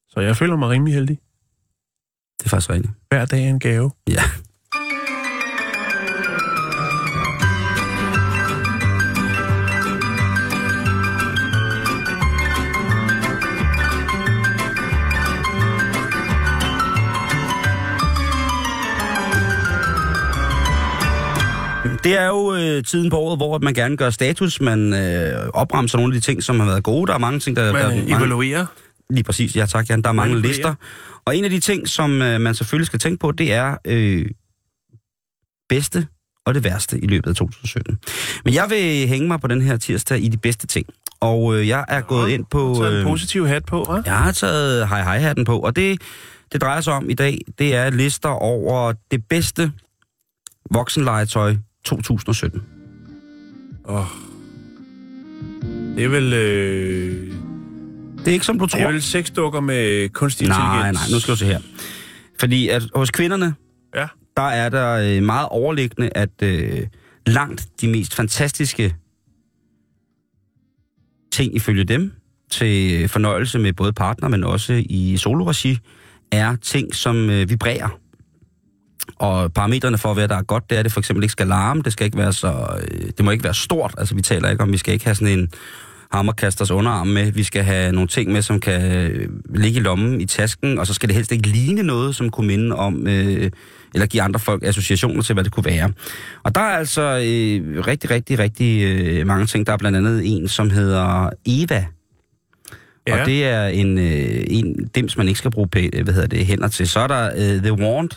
[0.09, 1.19] Så jeg føler mig rimelig heldig.
[2.39, 2.93] Det er faktisk rigtigt.
[3.09, 3.91] Hver dag er en gave.
[4.09, 4.23] Ja.
[22.03, 24.61] Det er jo øh, tiden på året, hvor man gerne gør status.
[24.61, 27.07] Man øh, opremser nogle af de ting, som har været gode.
[27.07, 27.63] Der er mange ting, der...
[27.63, 28.65] der er mange, evaluerer.
[29.09, 30.01] Lige præcis, ja tak, Jan.
[30.01, 30.55] Der er mange Manipulere.
[30.55, 30.75] lister.
[31.25, 34.25] Og en af de ting, som øh, man selvfølgelig skal tænke på, det er øh,
[35.69, 36.07] bedste
[36.45, 37.99] og det værste i løbet af 2017.
[38.45, 40.85] Men jeg vil hænge mig på den her tirsdag i de bedste ting.
[41.19, 42.75] Og øh, jeg er gået ind på...
[42.75, 44.01] Så en Øh, positiv hat på, hva'?
[44.05, 46.01] jeg har taget hej hej hatten på, og det,
[46.51, 49.71] det drejer sig om i dag, det er lister over det bedste
[50.71, 51.55] voksenlegetøj
[51.85, 52.61] 2017.
[53.83, 54.05] Oh.
[55.95, 56.33] Det er vel...
[56.33, 57.33] Øh,
[58.19, 58.91] Det er ikke som du det er tror.
[58.91, 61.09] vel sexdukker med kunstig Nej, intelligens.
[61.09, 61.59] nej, nu skal du se her.
[62.39, 63.55] Fordi at hos kvinderne,
[63.95, 64.07] Ja.
[64.37, 66.87] der er der øh, meget overliggende, at øh,
[67.27, 68.95] langt de mest fantastiske
[71.31, 72.11] ting ifølge dem,
[72.51, 75.77] til fornøjelse med både partner, men også i soloregi,
[76.31, 77.99] er ting, som øh, vibrerer.
[79.15, 81.47] Og parametrene for, hvad der er godt, det er, at det for eksempel ikke skal
[81.47, 84.49] larme, det skal ikke være så, øh, det må ikke være stort, altså vi taler
[84.49, 85.49] ikke om, vi skal ikke have sådan en
[86.11, 90.21] hammerkasters underarm med, vi skal have nogle ting med, som kan øh, ligge i lommen,
[90.21, 93.51] i tasken, og så skal det helst ikke ligne noget, som kunne minde om, øh,
[93.93, 95.91] eller give andre folk associationer til, hvad det kunne være.
[96.43, 99.67] Og der er altså øh, rigtig, rigtig, rigtig øh, mange ting.
[99.67, 101.85] Der er blandt andet en, som hedder Eva,
[103.07, 103.21] Ja.
[103.21, 105.67] og det er en, øh, en dims, man ikke skal bruge
[106.03, 106.87] hvad hedder det, hænder til.
[106.87, 108.09] Så er der øh, The Wand.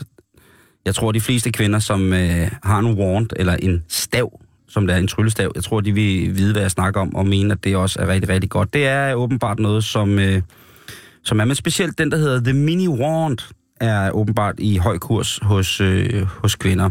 [0.87, 4.95] Jeg tror, de fleste kvinder, som øh, har en wand, eller en stav, som der
[4.95, 7.65] er en tryllestav, jeg tror, de vil vide, hvad jeg snakker om, og mene, at
[7.65, 8.75] det også er rigtig, rigtig godt.
[8.75, 10.43] Det er åbenbart noget, som, øh,
[11.25, 13.39] som er, men specielt den, der hedder The Mini Wand,
[13.81, 16.91] er åbenbart i høj kurs hos, øh, hos kvinder.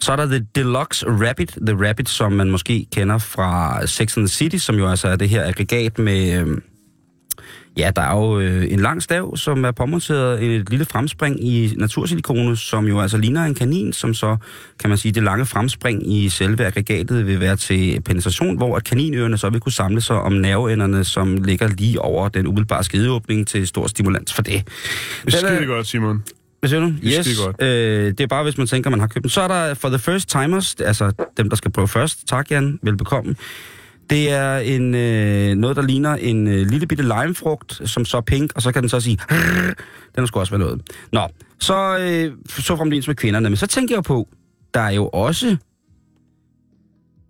[0.00, 4.26] Så er der The Deluxe Rabbit, The Rabbit, som man måske kender fra Sex and
[4.26, 6.40] the City, som jo altså er det her aggregat med...
[6.40, 6.58] Øh,
[7.80, 11.44] Ja, der er jo øh, en lang stav, som er påmonteret i et lille fremspring
[11.44, 14.36] i natursilikone, som jo altså ligner en kanin, som så,
[14.80, 18.84] kan man sige, det lange fremspring i selve aggregatet vil være til penetration, hvor at
[18.84, 23.46] kaninørerne så vil kunne samle sig om nerveenderne, som ligger lige over den umiddelbare skedeåbning
[23.46, 24.68] til stor stimulans for det.
[25.26, 26.22] Det er skide godt, Simon.
[26.60, 26.92] hvad siger du?
[27.02, 27.62] Det er skidegodt.
[27.62, 29.30] Øh, det er bare, hvis man tænker, man har købt den.
[29.30, 32.28] Så er der for the first timers, altså dem, der skal prøve først.
[32.28, 32.78] Tak, Jan.
[32.82, 33.34] Velbekomme.
[34.10, 38.20] Det er en, øh, noget, der ligner en øh, lille bitte limefrugt, som så er
[38.20, 39.18] pink, og så kan den så sige,
[40.16, 40.82] den skulle også være noget.
[41.12, 41.28] Nå,
[41.60, 43.50] så, øh, så fremdeles med kvinderne.
[43.50, 44.28] Men så tænker jeg på,
[44.74, 45.56] der er jo også...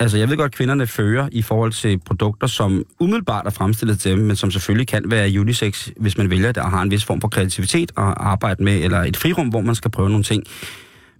[0.01, 4.01] Altså, jeg ved godt, at kvinderne fører i forhold til produkter, som umiddelbart er fremstillet
[4.01, 6.91] til dem, men som selvfølgelig kan være unisex, hvis man vælger det og har en
[6.91, 10.24] vis form for kreativitet at arbejde med, eller et frirum, hvor man skal prøve nogle
[10.24, 10.45] ting.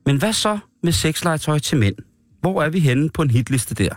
[0.07, 1.95] Men hvad så med sexlegetøj til mænd?
[2.41, 3.95] Hvor er vi henne på en hitliste der?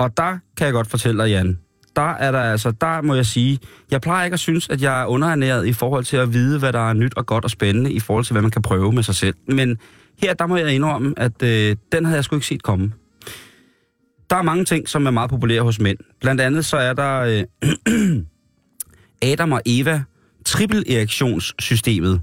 [0.00, 1.58] Og der kan jeg godt fortælle dig, Jan,
[1.96, 3.58] der er der altså, der må jeg sige,
[3.90, 6.72] jeg plejer ikke at synes, at jeg er underernæret i forhold til at vide, hvad
[6.72, 9.02] der er nyt og godt og spændende, i forhold til, hvad man kan prøve med
[9.02, 9.34] sig selv.
[9.48, 9.78] Men
[10.22, 12.92] her, der må jeg indrømme, at øh, den havde jeg sgu ikke set komme.
[14.30, 15.98] Der er mange ting, som er meget populære hos mænd.
[16.20, 18.22] Blandt andet så er der øh,
[19.30, 20.02] Adam og Eva
[20.46, 22.20] triple erektionssystemet.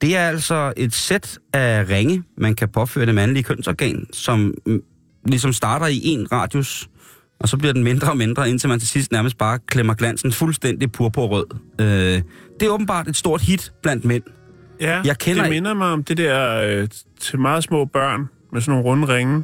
[0.00, 4.82] Det er altså et sæt af ringe, man kan påføre det mandlige kønsorgan, som mm,
[5.26, 6.88] ligesom starter i en radius,
[7.40, 10.32] og så bliver den mindre og mindre, indtil man til sidst nærmest bare klemmer glansen
[10.32, 11.46] fuldstændig purpurrød.
[11.80, 11.86] Øh,
[12.60, 14.22] det er åbenbart et stort hit blandt mænd.
[14.80, 16.88] Ja, Jeg kender det minder mig om det der øh,
[17.20, 19.34] til meget små børn med sådan nogle runde ringe.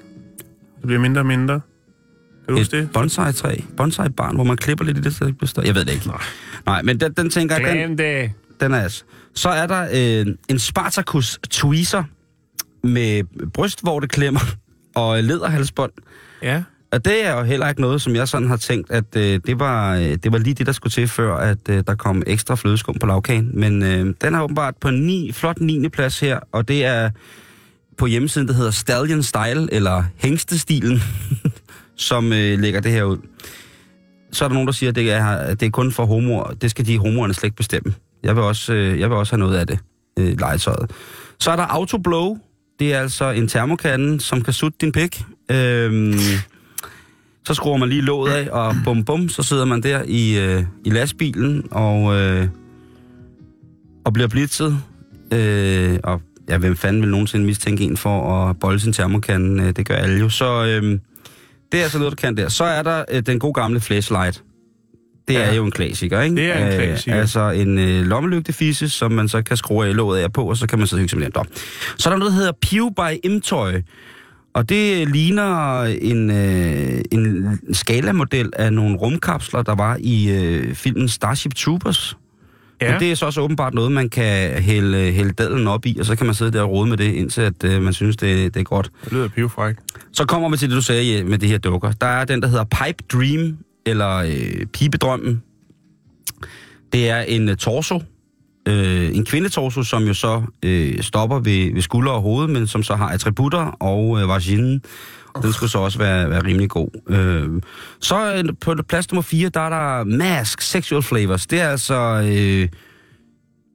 [0.76, 1.60] Det bliver mindre og mindre.
[2.46, 2.90] Kan du huske Et det?
[2.92, 5.66] bonsai-træ, bonsai-barn, hvor man klipper lidt i det, så det bliver større.
[5.66, 6.06] Jeg ved det ikke.
[6.06, 6.20] Nej,
[6.66, 8.30] Nej men den, den tænker jeg, den, Glem det.
[8.60, 9.04] den er altså.
[9.34, 12.04] Så er der øh, en Spartacus tweezer
[12.82, 13.22] med
[13.52, 14.40] brystvorteklemmer
[14.94, 15.92] og læderhalsbånd.
[16.42, 16.62] Ja.
[16.94, 19.58] Og det er jo heller ikke noget, som jeg sådan har tænkt, at øh, det,
[19.58, 22.54] var, øh, det var lige det, der skulle til, før at øh, der kom ekstra
[22.54, 23.50] flødeskum på lavkagen.
[23.54, 25.88] Men øh, den er åbenbart på en ni, flot 9.
[25.88, 27.10] plads her, og det er
[27.98, 31.02] på hjemmesiden, der hedder Stallion Style, eller Hængstestilen,
[31.96, 33.18] som øh, lægger det her ud.
[34.32, 36.52] Så er der nogen, der siger, at det er, det er kun for homoer.
[36.52, 37.94] Det skal de homoerne slet ikke bestemme.
[38.22, 39.78] Jeg vil også, øh, jeg vil også have noget af det,
[40.18, 40.90] øh, legetøjet.
[41.40, 42.38] Så er der Autoblow.
[42.78, 45.22] Det er altså en termokande, som kan sutte din pik.
[45.50, 46.14] Øhm,
[47.46, 50.64] så skruer man lige låget af, og bum bum, så sidder man der i, øh,
[50.84, 52.48] i lastbilen og, øh,
[54.04, 54.78] og bliver blitzet.
[55.32, 59.64] Øh, og ja, hvem fanden vil nogensinde mistænke en for at bolde sin termokande?
[59.64, 60.28] Øh, det gør alle jo.
[60.28, 60.98] Så øh,
[61.72, 62.48] det er altså noget, der kan der.
[62.48, 64.42] Så er der øh, den gode gamle flashlight.
[65.28, 65.40] Det ja.
[65.40, 66.36] er jo en klassiker, ikke?
[66.36, 67.14] Det er en klassiker.
[67.14, 70.66] Øh, altså en øh, lommelygtefisse, som man så kan skrue låget af på, og så
[70.66, 71.44] kan man så hygge sig med den.
[71.98, 73.72] Så er der noget, der hedder Pew by Imtoy.
[74.54, 81.08] Og det ligner en, øh, en skalamodel af nogle rumkapsler, der var i øh, filmen
[81.08, 82.16] Starship Troopers.
[82.80, 82.90] Ja.
[82.90, 86.06] Men det er så også åbenbart noget, man kan hælde, hælde dadlen op i, og
[86.06, 88.54] så kan man sidde der og rode med det, indtil at, øh, man synes, det,
[88.54, 88.90] det er godt.
[89.04, 89.76] Det lyder pivfræk.
[90.12, 91.92] Så kommer vi til det, du sagde med de her dukker.
[91.92, 95.42] Der er den, der hedder Pipe Dream, eller øh, Pibedrømmen.
[96.92, 98.02] Det er en uh, torso,
[98.68, 102.82] øh, en kvindetorso, som jo så øh, stopper ved, ved skulder og hoved, men som
[102.82, 104.82] så har attributter og øh, vaginen.
[105.42, 106.88] Den skulle så også være, være rimelig god.
[107.08, 107.62] Øh,
[108.00, 111.46] så øh, på plads nummer 4, der er der mask sexual flavors.
[111.46, 112.68] Det er altså øh,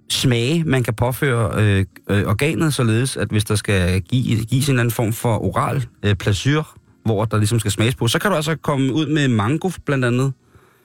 [0.10, 4.72] smage, man kan påføre øh, øh, organet, således at hvis der skal give, gives en
[4.72, 6.64] eller anden form for oral øh, plasyr,
[7.06, 10.06] hvor der ligesom skal smages på, så kan du altså komme ud med mango blandt
[10.06, 10.34] andet.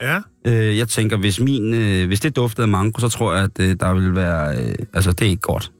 [0.01, 0.19] Ja.
[0.47, 3.59] Øh, jeg tænker, hvis, min, øh, hvis det duftede af mango, så tror jeg, at
[3.59, 4.57] øh, der vil være...
[4.57, 5.71] Øh, altså, det er ikke godt.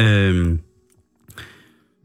[0.00, 0.58] Øh,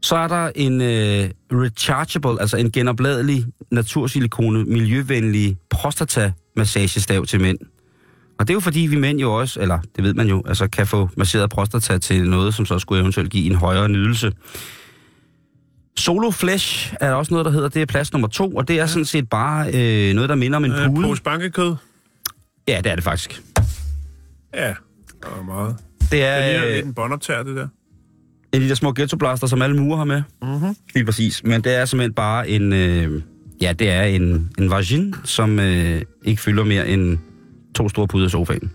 [0.02, 7.58] så er der en øh, rechargeable, altså en genopladelig natursilikone, miljøvenlig prostata-massagestav til mænd.
[8.38, 10.68] Og det er jo fordi, vi mænd jo også, eller det ved man jo, altså
[10.68, 14.32] kan få masseret prostata til noget, som så skulle eventuelt give en højere nydelse.
[15.98, 18.80] Solo Flesh er der også noget, der hedder, det er plads nummer to, og det
[18.80, 21.06] er sådan set bare øh, noget, der minder om en Øh, pude.
[21.06, 21.74] pose bankekød.
[22.68, 23.42] Ja, det er det faktisk.
[24.54, 24.66] Ja,
[25.22, 25.76] der var meget.
[26.00, 27.68] Det Det er øh, lidt en båndoptager, det der.
[28.52, 30.22] en de der små ghettoblaster, som alle murer har med.
[30.42, 30.76] Mhm.
[30.94, 31.44] Helt præcis.
[31.44, 32.72] Men det er simpelthen bare en...
[32.72, 33.22] Øh,
[33.60, 37.18] ja, det er en, en vagin, som øh, ikke fylder mere end
[37.74, 38.70] to store puder i sofaen.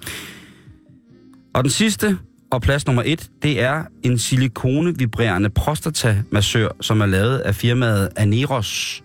[1.54, 2.18] Og den sidste,
[2.54, 9.04] og plads nummer et, det er en silikone-vibrerende prostata-massør, som er lavet af firmaet Aneros.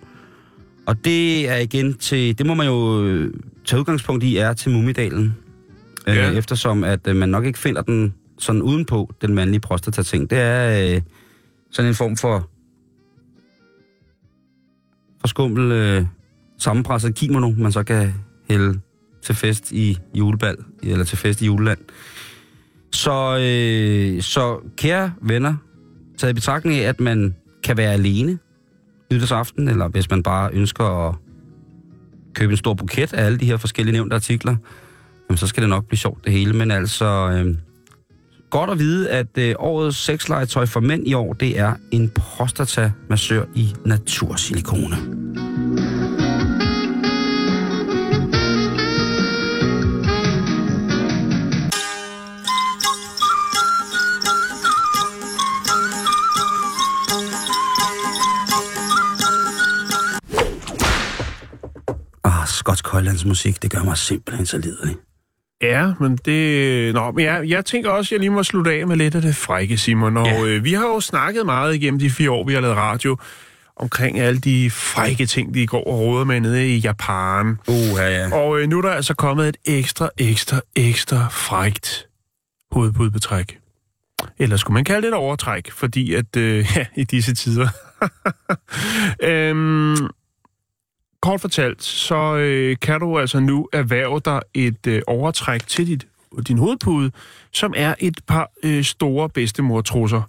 [0.86, 2.38] Og det er igen til...
[2.38, 3.34] Det må man jo øh,
[3.66, 5.36] tage udgangspunkt i, er til Mumidalen.
[6.06, 6.30] Ja.
[6.30, 10.30] Øh, eftersom at øh, man nok ikke finder den sådan udenpå, den mandlige prostata-ting.
[10.30, 11.00] Det er øh,
[11.70, 12.50] sådan en form for
[15.20, 16.04] for skummel øh,
[16.58, 18.14] sammenpresset kimono, man så kan
[18.50, 18.80] hælde
[19.22, 21.78] til fest i julebal, eller til fest i juleland.
[22.92, 25.54] Så, øh, så kære venner,
[26.18, 27.34] taget i betragtning af, at man
[27.64, 28.38] kan være alene
[29.12, 31.14] nytårsaften, eller hvis man bare ønsker at
[32.34, 34.56] købe en stor buket af alle de her forskellige nævnte artikler,
[35.28, 36.52] jamen, så skal det nok blive sjovt det hele.
[36.52, 37.56] Men altså, øh,
[38.50, 43.44] godt at vide, at øh, årets sexlegetøj for mænd i år, det er en prostata-massør
[43.54, 44.96] i natursilikone.
[62.68, 64.96] Skotsk højlandsmusik, det gør mig simpelthen så lidelig.
[65.62, 66.94] Ja, men det...
[66.94, 69.22] Nå, men jeg, jeg tænker også, at jeg lige må slutte af med lidt af
[69.22, 70.16] det frække, Simon.
[70.16, 70.44] Og Ja.
[70.44, 73.16] øh, vi har jo snakket meget igennem de fire år, vi har lavet radio,
[73.76, 77.58] omkring alle de frække ting, de går og råder med nede i Japan.
[77.68, 78.34] Uh, ja, ja.
[78.36, 82.06] Og øh, nu er der altså kommet et ekstra, ekstra, ekstra frægt
[82.72, 83.58] hovedbudbetræk.
[84.38, 87.68] Eller skulle man kalde det et overtræk, fordi at, øh, ja, i disse tider.
[89.22, 89.96] øhm,
[91.22, 96.06] kort fortalt, så øh, kan du altså nu erhverve dig et øh, overtræk til dit,
[96.48, 97.10] din hovedpude,
[97.52, 100.22] som er et par øh, store bedstemortrusser.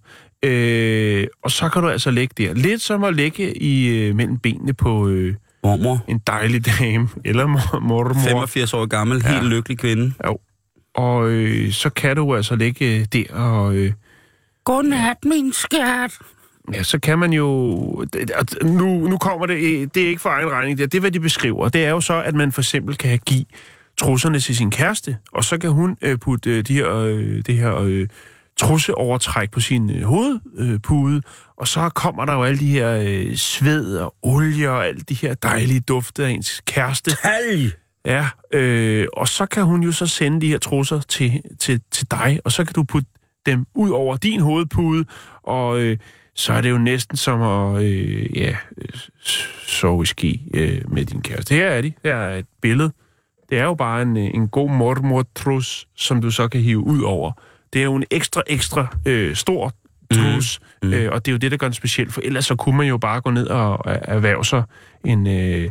[0.45, 2.53] Øh, og så kan du altså lægge der.
[2.53, 7.45] Lidt som at lægge i øh, mellem benene på øh, Mormor, en dejlig dame, eller
[7.45, 8.13] mor, mormor.
[8.13, 9.31] 85 år gammel, Ja.
[9.33, 10.13] helt lykkelig kvinde.
[10.95, 13.93] Og øh, så kan du altså ligge øh, der, og øh,
[14.63, 16.11] Godnat, min skat.
[16.73, 17.45] Ja, så kan man jo...
[18.63, 21.19] Nu, nu kommer det, det er ikke for egen regning, det er, det hvad de
[21.19, 21.69] beskriver.
[21.69, 23.45] Det er jo så, at man for eksempel kan give
[23.97, 27.55] trusserne til sin kæreste, og så kan hun øh, putte øh, de her, øh, det
[27.55, 28.07] her øh,
[28.57, 31.21] trusseovertræk på sin øh, hovedpude,
[31.57, 35.13] og så kommer der jo alle de her øh, sved og olie og alle de
[35.13, 37.11] her dejlige dufte af ens kæreste.
[37.11, 37.71] Talg!
[38.05, 42.07] Ja, øh, og så kan hun jo så sende de her trusser til, til, til
[42.11, 43.09] dig, og så kan du putte
[43.45, 45.05] dem ud over din hovedpude,
[45.43, 45.97] og øh,
[46.39, 48.55] så er det jo næsten som at øh, ja,
[49.67, 51.55] sove i ski øh, med din kæreste.
[51.55, 51.93] Her er de.
[52.03, 52.91] Her er et billede.
[53.49, 57.31] Det er jo bare en, en god mormortrus, som du så kan hive ud over.
[57.73, 59.73] Det er jo en ekstra, ekstra øh, stor
[60.13, 60.87] trus, mm.
[60.87, 60.93] Mm.
[60.93, 62.87] Øh, og det er jo det, der gør den speciel, for ellers så kunne man
[62.87, 64.63] jo bare gå ned og erhverve sig
[65.05, 65.27] en...
[65.27, 65.69] Øh,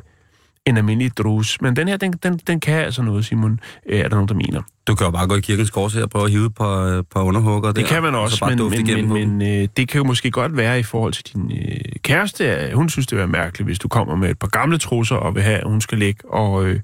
[0.68, 1.60] en almindelig drus.
[1.60, 4.34] Men den her, den, den, den kan altså noget, Simon, øh, er der nogen, der
[4.34, 4.62] mener.
[4.86, 7.22] Du kan jo bare gå i kirkens kors og prøve at hive på, øh, på
[7.22, 7.72] underhugger.
[7.72, 10.56] Det der, kan man også, men, men, men, men øh, det kan jo måske godt
[10.56, 12.70] være i forhold til din øh, kæreste.
[12.74, 15.42] Hun synes, det er mærkeligt, hvis du kommer med et par gamle trusser og vil
[15.42, 16.66] have, at hun skal ligge og...
[16.66, 16.80] Øh,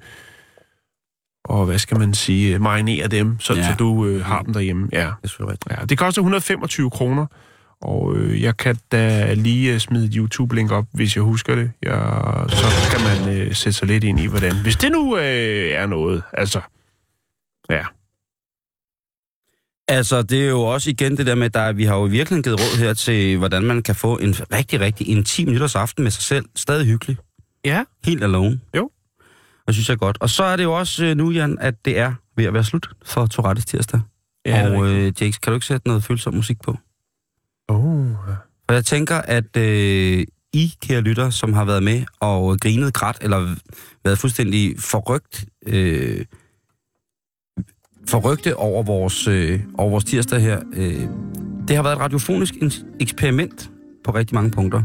[1.49, 3.63] og hvad skal man sige, marinere dem, så, ja.
[3.63, 4.89] så du øh, har dem derhjemme.
[4.93, 5.11] Ja.
[5.23, 7.27] Det, er ja, det koster 125 kroner,
[7.85, 11.71] og øh, jeg kan da lige uh, smide et YouTube-link op, hvis jeg husker det.
[11.83, 12.67] Jeg, så
[12.97, 14.63] kan man øh, sætte sig lidt ind i, hvordan...
[14.63, 16.61] Hvis det nu øh, er noget, altså...
[17.71, 17.83] Ja.
[19.89, 22.61] Altså, det er jo også igen det der med, at vi har jo virkelig givet
[22.61, 26.45] råd her til, hvordan man kan få en rigtig, rigtig intim nytårsaften med sig selv.
[26.57, 27.17] Stadig hyggelig.
[27.65, 27.85] Ja.
[28.05, 28.61] Helt alone.
[28.77, 28.91] Jo.
[29.67, 30.17] Og synes jeg godt.
[30.21, 32.65] Og så er det jo også øh, nu, Jan, at det er ved at være
[32.65, 34.01] slut for Tourettes tirsdag.
[34.47, 36.79] Ja, og øh, Jakes, kan du ikke sætte noget følsom musik på?
[37.69, 38.11] Oh.
[38.69, 43.17] Og jeg tænker, at øh, I, kære lytter, som har været med og grinet grædt,
[43.21, 43.55] eller
[44.05, 46.25] været fuldstændig forrygt, øh,
[48.09, 51.09] forrygte over vores, øh, over vores tirsdag her, øh,
[51.69, 52.55] det har været et radiofonisk
[53.01, 53.71] eksperiment
[54.05, 54.83] på rigtig mange punkter.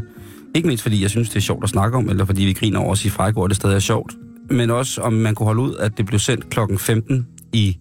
[0.54, 2.80] Ikke mindst fordi jeg synes, det er sjovt at snakke om, eller fordi vi griner
[2.80, 4.14] over at sige frækord, det stadig er sjovt.
[4.50, 7.78] Men også om man kunne holde ud, at det blev sendt klokken 15 i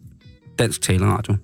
[0.59, 1.35] Dansk Taleradio.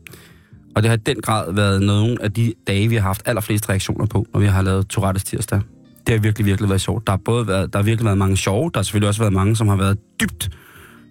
[0.76, 3.69] Og det har i den grad været nogle af de dage, vi har haft allerflest
[3.69, 5.61] reaktioner på, når vi har lavet Tourettes tirsdag.
[6.07, 7.07] Det har virkelig, virkelig været sjovt.
[7.07, 9.34] Der har, både været, der har virkelig været mange sjove, der har selvfølgelig også været
[9.34, 10.49] mange, som har været dybt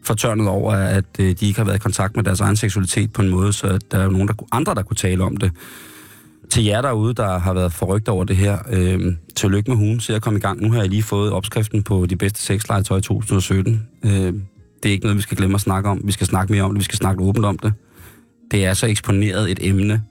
[0.05, 3.23] fortørnet over, at øh, de ikke har været i kontakt med deres egen seksualitet på
[3.23, 5.53] en måde, så der er nogen der, andre, der kunne tale om det.
[6.51, 10.13] Til jer derude, der har været forrygt over det her, øh, tillykke med hun, så
[10.13, 10.63] jeg kom i gang.
[10.63, 13.87] Nu har jeg lige fået opskriften på de bedste sexlegetøj i 2017.
[14.05, 16.01] Øh, det er ikke noget, vi skal glemme at snakke om.
[16.05, 17.73] Vi skal snakke mere om det, vi skal snakke åbent om det
[18.63, 20.03] er så eksponeret et emne,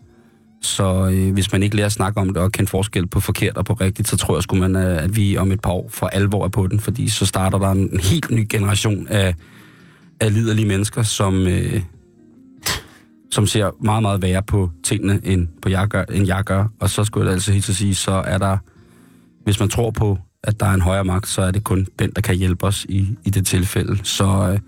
[0.63, 3.57] så øh, hvis man ikke lærer at snakke om det og kende forskel på forkert
[3.57, 5.89] og på rigtigt, så tror jeg sgu man, øh, at vi om et par år
[5.89, 9.35] for alvor er på den, fordi så starter der en helt ny generation af,
[10.19, 11.81] af liderlige mennesker, som, øh,
[13.31, 16.65] som ser meget, meget værre på tingene, end, på jeg gør, end jeg gør.
[16.79, 18.57] Og så skulle jeg altså helt at sige, så er der,
[19.43, 22.11] hvis man tror på, at der er en højere magt, så er det kun den,
[22.15, 23.99] der kan hjælpe os i, i det tilfælde.
[24.03, 24.59] Så øh,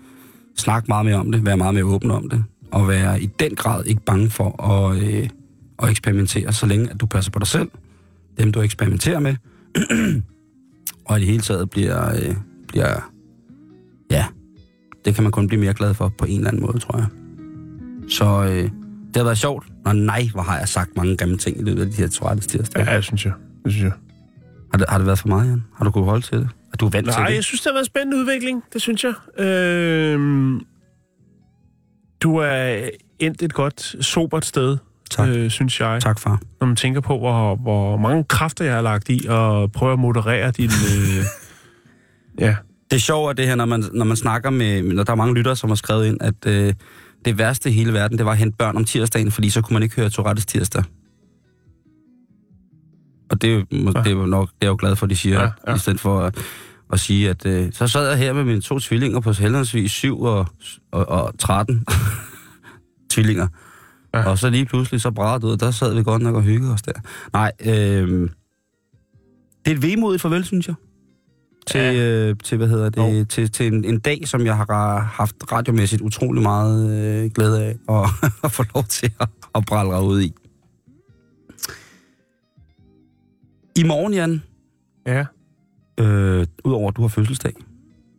[0.56, 3.54] snak meget mere om det, vær meget mere åben om det og være i den
[3.54, 5.28] grad ikke bange for at, øh,
[5.82, 7.70] at eksperimentere, så længe at du passer på dig selv,
[8.38, 9.36] dem du eksperimenterer med,
[11.08, 12.36] og i det hele taget bliver, øh,
[12.68, 13.10] bliver,
[14.10, 14.26] ja,
[15.04, 17.06] det kan man kun blive mere glad for på en eller anden måde, tror jeg.
[18.08, 18.70] Så øh,
[19.06, 21.82] det har været sjovt, og nej, hvor har jeg sagt mange gamle ting i løbet
[21.82, 22.86] af de her Tourettes tirsdag.
[22.86, 23.32] Ja, det synes jeg.
[23.64, 23.92] Det synes jeg.
[24.72, 25.62] Har det, har det været for meget, Jan?
[25.76, 26.48] Har du kunnet holde til det?
[26.72, 27.34] Er du vant Nej, til det?
[27.34, 28.62] jeg synes, det har været en spændende udvikling.
[28.72, 29.44] Det synes jeg.
[29.44, 30.60] Øh,
[32.26, 34.76] du er endt et godt, sobert sted,
[35.10, 35.28] tak.
[35.28, 36.02] Øh, synes jeg.
[36.02, 36.40] Tak, far.
[36.60, 39.98] Når man tænker på, hvor, hvor mange kræfter jeg har lagt i at prøve at
[39.98, 40.70] moderere din...
[40.70, 41.24] øh,
[42.46, 42.56] ja.
[42.90, 44.82] Det er sjovt, at det her, når man, når man snakker med...
[44.82, 46.74] Når der er mange lyttere, som har skrevet ind, at øh,
[47.24, 49.74] det værste i hele verden, det var at hente børn om tirsdagen, fordi så kunne
[49.74, 50.82] man ikke høre Tourettes tirsdag.
[53.30, 53.76] Og det, ja.
[53.76, 55.74] det er jo nok, det er jo glad for, at de siger, ja, ja.
[55.74, 56.32] i stedet for
[56.92, 60.22] at sige, at øh, så sad jeg her med mine to tvillinger på heldigvis 7
[60.22, 60.46] og,
[60.92, 61.86] og, og 13
[63.10, 63.48] tvillinger.
[64.14, 64.30] Ja.
[64.30, 66.82] Og så lige pludselig så brædte ud, der sad vi godt nok og hyggede os
[66.82, 66.92] der.
[67.32, 68.30] Nej, øh,
[69.64, 70.74] det er et vemodigt farvel, synes jeg.
[71.66, 72.28] Til, ja.
[72.28, 73.26] øh, til hvad hedder det, oh.
[73.26, 76.90] til, til en, en dag, som jeg har haft radiomæssigt utrolig meget
[77.24, 78.10] øh, glæde af at,
[78.44, 80.32] at få lov til at, at brælle ud i.
[83.76, 84.42] I morgen, Jan.
[85.06, 85.24] Ja.
[86.00, 87.52] Øh, Udover at du har fødselsdag.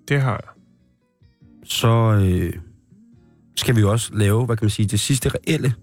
[0.07, 0.49] Det har jeg.
[1.63, 2.53] Så øh,
[3.55, 5.73] skal vi også lave, hvad kan man sige, det sidste reelle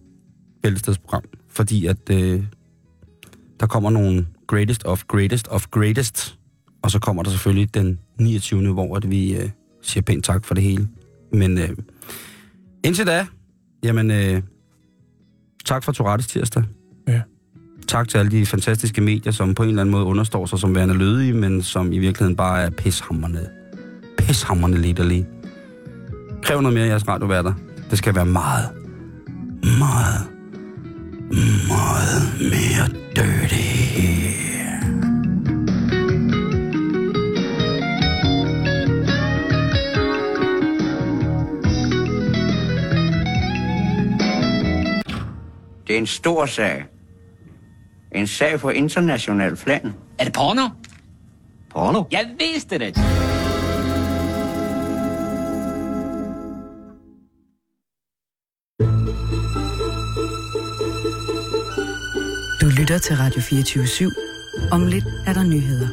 [0.62, 1.22] bæltestedsprogram.
[1.48, 2.44] Fordi at øh,
[3.60, 6.38] der kommer nogle greatest of greatest of greatest.
[6.82, 8.72] Og så kommer der selvfølgelig den 29.
[8.72, 9.50] hvor at vi øh,
[9.82, 10.88] siger pænt tak for det hele.
[11.32, 11.68] Men øh,
[12.84, 13.26] indtil da,
[13.84, 14.42] jamen øh,
[15.64, 16.64] tak for Tourettes tirsdag.
[17.08, 17.22] Ja
[17.86, 20.74] tak til alle de fantastiske medier, som på en eller anden måde understår sig som
[20.74, 23.40] værende lødige, men som i virkeligheden bare er pishammerne.
[24.18, 25.26] Pishammerne lidt
[26.42, 27.52] Kræv noget mere af jeres radioværter.
[27.90, 28.68] Det skal være meget,
[29.78, 30.28] meget,
[31.68, 33.74] meget mere dirty.
[45.86, 46.93] Det er en stor sag.
[48.14, 49.94] En sag for international flan.
[50.18, 50.68] Er det porno?
[51.70, 52.04] Porno?
[52.12, 52.96] Jeg vidste det.
[62.60, 64.70] Du lytter til Radio 24 /7.
[64.72, 65.88] Om lidt er der nyheder.